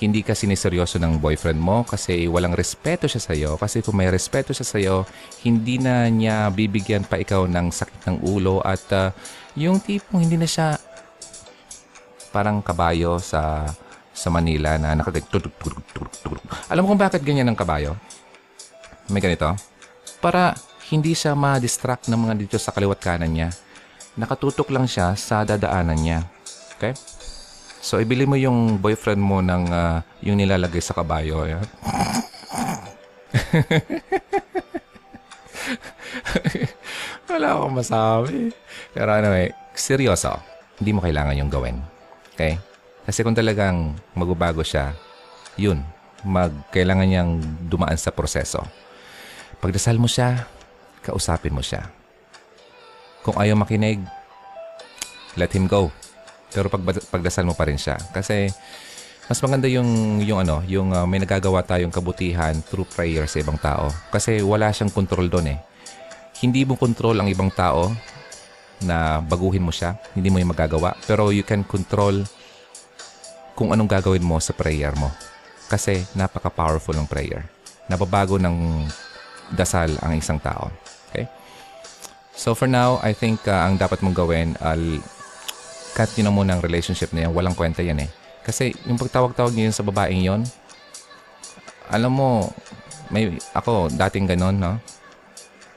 Hindi 0.00 0.24
ka 0.24 0.32
siniseryoso 0.32 0.96
ng 0.96 1.20
boyfriend 1.20 1.60
mo 1.60 1.84
kasi 1.84 2.24
walang 2.24 2.56
respeto 2.56 3.04
siya 3.04 3.20
sa'yo. 3.20 3.50
Kasi 3.60 3.84
kung 3.84 4.00
may 4.00 4.08
respeto 4.08 4.56
siya 4.56 4.64
sa'yo, 4.64 4.96
hindi 5.44 5.76
na 5.76 6.08
niya 6.08 6.48
bibigyan 6.48 7.04
pa 7.04 7.20
ikaw 7.20 7.44
ng 7.44 7.68
sakit 7.68 8.08
ng 8.08 8.16
ulo 8.24 8.64
at 8.64 8.88
uh, 8.96 9.12
yung 9.52 9.76
tipong 9.76 10.24
hindi 10.24 10.40
na 10.40 10.48
siya 10.48 10.80
parang 12.32 12.64
kabayo 12.64 13.20
sa 13.20 13.68
sa 14.16 14.32
Manila 14.32 14.80
na 14.80 14.96
nakagag... 14.96 15.28
Alam 16.72 16.88
mo 16.88 16.96
kung 16.96 17.02
bakit 17.04 17.20
ganyan 17.20 17.52
ang 17.52 17.58
kabayo? 17.58 18.00
May 19.12 19.20
ganito. 19.20 19.52
Para 20.24 20.56
hindi 20.88 21.12
siya 21.12 21.36
ma-distract 21.36 22.08
ng 22.08 22.16
mga 22.16 22.34
dito 22.40 22.56
sa 22.56 22.72
kaliwat 22.72 22.96
kanan 22.96 23.28
niya. 23.28 23.52
Nakatutok 24.16 24.72
lang 24.72 24.88
siya 24.88 25.12
sa 25.14 25.44
dadaanan 25.44 26.00
niya. 26.00 26.24
Okay? 26.76 26.96
So, 27.78 28.00
ibili 28.00 28.26
mo 28.26 28.34
yung 28.34 28.80
boyfriend 28.80 29.20
mo 29.20 29.44
ng 29.44 29.68
ah, 29.70 30.02
yung 30.24 30.40
nilalagay 30.40 30.80
sa 30.80 30.96
kabayo. 30.96 31.44
Ayan. 31.46 31.62
Wala 37.30 37.54
akong 37.54 37.76
masabi. 37.76 38.50
Pero 38.96 39.12
anyway, 39.12 39.52
seryoso. 39.76 40.40
Hindi 40.80 40.96
mo 40.96 41.04
kailangan 41.04 41.36
yung 41.38 41.52
gawin. 41.52 41.76
Okay? 42.34 42.58
Kasi 43.04 43.20
kung 43.22 43.36
talagang 43.36 43.94
magbabago 44.16 44.64
siya, 44.64 44.96
yun, 45.54 45.84
mag, 46.24 46.50
kailangan 46.74 47.06
niyang 47.06 47.38
dumaan 47.68 47.98
sa 48.00 48.10
proseso. 48.10 48.64
Pagdasal 49.62 49.98
mo 49.98 50.06
siya, 50.10 50.46
kausapin 51.08 51.56
mo 51.56 51.64
siya. 51.64 51.88
Kung 53.24 53.40
ayaw 53.40 53.56
makinig, 53.56 54.04
let 55.40 55.48
him 55.56 55.64
go. 55.64 55.88
Pero 56.52 56.68
pag, 56.68 56.80
pagdasal 57.08 57.48
mo 57.48 57.56
pa 57.56 57.64
rin 57.64 57.80
siya. 57.80 57.96
Kasi 58.12 58.52
mas 59.28 59.40
maganda 59.44 59.68
yung 59.68 60.20
yung 60.24 60.40
ano, 60.40 60.64
yung 60.64 60.88
uh, 60.92 61.04
may 61.04 61.20
nagagawa 61.20 61.60
tayong 61.60 61.92
kabutihan 61.92 62.56
through 62.64 62.88
prayer 62.88 63.28
sa 63.28 63.40
ibang 63.40 63.60
tao. 63.60 63.92
Kasi 64.08 64.40
wala 64.40 64.72
siyang 64.72 64.92
control 64.92 65.28
doon 65.28 65.52
eh. 65.52 65.58
Hindi 66.40 66.64
mo 66.64 66.80
control 66.80 67.20
ang 67.20 67.28
ibang 67.28 67.52
tao 67.52 67.92
na 68.80 69.20
baguhin 69.20 69.64
mo 69.64 69.74
siya. 69.74 70.00
Hindi 70.16 70.32
mo 70.32 70.40
yung 70.40 70.54
magagawa. 70.56 70.96
Pero 71.04 71.28
you 71.28 71.44
can 71.44 71.66
control 71.66 72.24
kung 73.58 73.74
anong 73.74 73.90
gagawin 73.90 74.24
mo 74.24 74.40
sa 74.40 74.54
prayer 74.54 74.94
mo. 74.96 75.12
Kasi 75.68 76.00
napaka-powerful 76.16 76.96
ng 76.96 77.10
prayer. 77.10 77.44
Nababago 77.90 78.40
ng 78.40 78.88
dasal 79.52 79.92
ang 80.00 80.16
isang 80.16 80.40
tao. 80.40 80.72
So 82.38 82.54
for 82.54 82.70
now, 82.70 83.02
I 83.02 83.10
think 83.10 83.42
uh, 83.50 83.66
ang 83.66 83.82
dapat 83.82 83.98
mong 83.98 84.14
gawin, 84.14 84.54
uh, 84.62 84.78
cut 85.98 86.06
nyo 86.14 86.30
na 86.30 86.32
muna 86.32 86.50
ang 86.54 86.62
relationship 86.62 87.10
na 87.10 87.26
yan. 87.26 87.34
Walang 87.34 87.58
kwenta 87.58 87.82
yan 87.82 87.98
eh. 87.98 88.10
Kasi 88.46 88.70
yung 88.86 88.94
pagtawag-tawag 88.94 89.50
niyo 89.58 89.66
yun 89.66 89.74
sa 89.74 89.82
babaeng 89.82 90.22
yon, 90.22 90.46
alam 91.90 92.14
mo, 92.14 92.54
may 93.10 93.34
ako 93.58 93.90
dating 93.90 94.30
ganon, 94.30 94.54
no? 94.54 94.78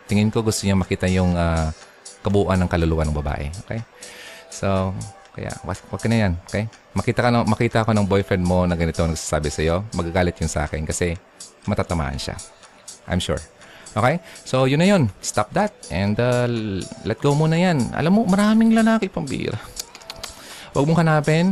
Tingin 0.06 0.30
ko 0.30 0.46
gusto 0.46 0.62
niya 0.70 0.78
makita 0.78 1.10
yung 1.10 1.34
uh, 1.34 1.74
kabuuan 2.22 2.62
ng 2.62 2.70
kaluluwa 2.70 3.10
ng 3.10 3.18
babae. 3.18 3.50
Okay? 3.66 3.82
So, 4.54 4.94
kaya 5.34 5.50
wag, 5.66 5.82
wag 5.90 6.02
ka 6.04 6.08
na 6.14 6.30
yan. 6.30 6.34
Okay? 6.46 6.70
Makita, 6.94 7.26
ka 7.26 7.30
na, 7.34 7.42
makita 7.42 7.88
ko 7.88 7.92
ng 7.98 8.06
boyfriend 8.06 8.46
mo 8.46 8.70
na 8.70 8.78
ganito 8.78 9.02
ang 9.02 9.18
nagsasabi 9.18 9.50
sa'yo, 9.50 9.82
magagalit 9.98 10.38
yun 10.38 10.52
sa 10.52 10.70
akin 10.70 10.86
kasi 10.86 11.18
matatamaan 11.66 12.22
siya. 12.22 12.38
I'm 13.10 13.18
sure. 13.18 13.42
Okay? 13.92 14.24
So, 14.48 14.66
yun 14.66 14.80
na 14.80 14.88
yun. 14.88 15.12
Stop 15.20 15.52
that. 15.52 15.76
And 15.92 16.16
uh, 16.16 16.48
let 17.04 17.20
go 17.20 17.36
muna 17.36 17.60
yan. 17.60 17.92
Alam 17.92 18.20
mo, 18.20 18.22
maraming 18.24 18.72
lalaki 18.72 19.12
pambira. 19.12 19.60
Huwag 20.72 20.88
mong 20.88 21.02
hanapin. 21.04 21.46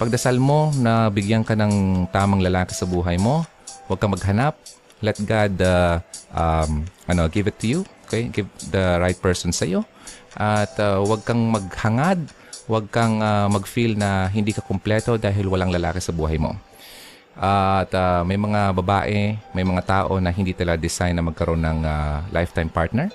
Pagdasal 0.00 0.40
mo 0.40 0.72
na 0.80 1.12
bigyan 1.12 1.44
ka 1.44 1.52
ng 1.52 2.06
tamang 2.08 2.40
lalaki 2.40 2.72
sa 2.72 2.88
buhay 2.88 3.20
mo. 3.20 3.44
Huwag 3.86 4.00
kang 4.00 4.16
maghanap. 4.16 4.56
Let 5.04 5.20
God 5.20 5.54
uh, 5.60 6.00
um, 6.32 6.88
ano, 7.04 7.28
give 7.28 7.50
it 7.50 7.60
to 7.60 7.66
you. 7.68 7.80
Okay? 8.08 8.32
Give 8.32 8.48
the 8.72 8.96
right 8.96 9.18
person 9.20 9.52
sa 9.52 9.68
iyo. 9.68 9.84
At 10.32 10.72
uh, 10.80 11.04
huwag 11.04 11.28
kang 11.28 11.52
maghangad. 11.52 12.24
Huwag 12.64 12.88
kang 12.88 13.20
uh, 13.20 13.52
mag-feel 13.52 13.98
na 14.00 14.32
hindi 14.32 14.56
ka 14.56 14.64
kumpleto 14.64 15.20
dahil 15.20 15.50
walang 15.50 15.68
lalaki 15.68 16.00
sa 16.00 16.14
buhay 16.14 16.40
mo. 16.40 16.56
At 17.32 17.88
uh, 17.96 18.20
may 18.28 18.36
mga 18.36 18.76
babae, 18.76 19.40
may 19.56 19.64
mga 19.64 19.82
tao 19.88 20.20
na 20.20 20.28
hindi 20.28 20.52
talaga 20.52 20.84
design 20.84 21.16
na 21.16 21.24
magkaroon 21.24 21.64
ng 21.64 21.80
uh, 21.84 22.20
lifetime 22.28 22.68
partner. 22.68 23.08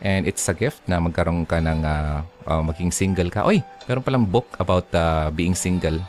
And 0.00 0.24
it's 0.24 0.48
a 0.48 0.56
gift 0.56 0.80
na 0.88 0.96
magkaroon 0.96 1.44
ka 1.44 1.60
ng 1.60 1.84
uh, 1.84 2.24
uh, 2.48 2.62
maging 2.64 2.88
single 2.88 3.28
ka. 3.28 3.44
Oy, 3.44 3.60
meron 3.84 4.00
palang 4.00 4.24
book 4.24 4.48
about 4.56 4.88
uh, 4.96 5.28
being 5.28 5.52
single 5.52 6.00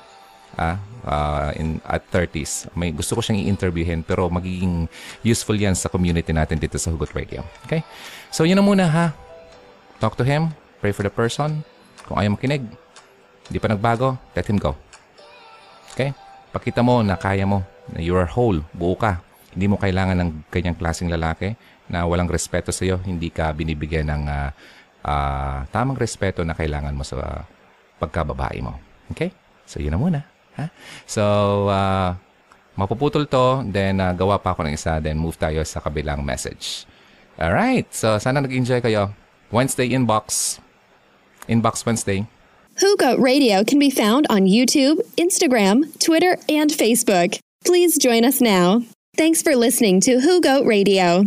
ah, 0.56 0.80
uh, 1.04 1.52
in, 1.60 1.84
at 1.84 2.08
30s. 2.08 2.72
May 2.72 2.96
gusto 2.96 3.20
ko 3.20 3.22
siyang 3.24 3.44
i-interviewin 3.44 4.04
pero 4.04 4.32
magiging 4.32 4.88
useful 5.28 5.56
yan 5.60 5.76
sa 5.76 5.92
community 5.92 6.32
natin 6.32 6.56
dito 6.56 6.80
sa 6.80 6.88
Hugot 6.88 7.12
Radio. 7.12 7.44
Okay? 7.68 7.84
So, 8.32 8.48
yun 8.48 8.56
na 8.60 8.64
muna 8.64 8.88
ha. 8.88 9.06
Talk 10.00 10.16
to 10.16 10.24
him. 10.24 10.56
Pray 10.80 10.96
for 10.96 11.04
the 11.04 11.12
person. 11.12 11.68
Kung 12.08 12.16
ayaw 12.16 12.32
makinig, 12.36 12.64
hindi 13.52 13.60
pa 13.60 13.68
nagbago, 13.68 14.16
let 14.36 14.48
him 14.48 14.56
go. 14.56 14.76
Okay? 15.92 16.16
Pakita 16.52 16.84
mo 16.84 17.00
na 17.00 17.16
kaya 17.16 17.48
mo, 17.48 17.64
na 17.92 18.04
you 18.04 18.12
are 18.16 18.28
whole, 18.28 18.60
buo 18.76 19.00
ka. 19.00 19.24
Hindi 19.56 19.72
mo 19.72 19.80
kailangan 19.80 20.20
ng 20.20 20.30
ganyang 20.52 20.76
klaseng 20.76 21.08
lalaki 21.08 21.56
na 21.88 22.04
walang 22.04 22.28
respeto 22.28 22.76
sa 22.76 22.84
iyo, 22.84 23.00
hindi 23.04 23.32
ka 23.32 23.52
binibigyan 23.56 24.08
ng 24.12 24.24
uh, 24.28 24.50
uh, 25.08 25.58
tamang 25.72 26.00
respeto 26.00 26.44
na 26.44 26.56
kailangan 26.56 26.96
mo 26.96 27.04
sa 27.08 27.48
pagkababae 28.00 28.60
mo. 28.60 28.76
Okay? 29.16 29.32
So, 29.64 29.80
yun 29.80 29.96
na 29.96 30.00
muna. 30.00 30.20
Ha? 30.60 30.68
So, 31.08 31.24
uh, 31.72 32.16
mapuputol 32.76 33.28
to, 33.28 33.64
then 33.68 34.00
uh, 34.00 34.12
gawa 34.12 34.40
pa 34.40 34.52
ako 34.52 34.68
ng 34.68 34.76
isa, 34.76 35.00
then 35.00 35.20
move 35.20 35.36
tayo 35.40 35.64
sa 35.64 35.80
kabilang 35.80 36.24
message. 36.24 36.88
Alright, 37.40 37.88
so 37.96 38.20
sana 38.20 38.44
nag-enjoy 38.44 38.84
kayo. 38.84 39.16
Wednesday 39.50 39.92
Inbox. 39.92 40.60
Inbox 41.48 41.84
Wednesday. 41.88 42.28
Who 42.82 42.98
Goat 42.98 43.20
Radio 43.20 43.64
can 43.64 43.78
be 43.78 43.92
found 43.92 44.26
on 44.32 44.48
YouTube, 44.48 44.98
Instagram, 45.16 46.00
Twitter, 46.00 46.40
and 46.50 46.72
Facebook. 46.72 47.38
Please 47.64 47.96
join 47.96 48.26
us 48.26 48.42
now. 48.42 48.82
Thanks 49.16 49.44
for 49.44 49.56
listening 49.56 50.02
to 50.02 50.20
Who 50.20 50.42
Goat 50.42 50.66
Radio. 50.66 51.26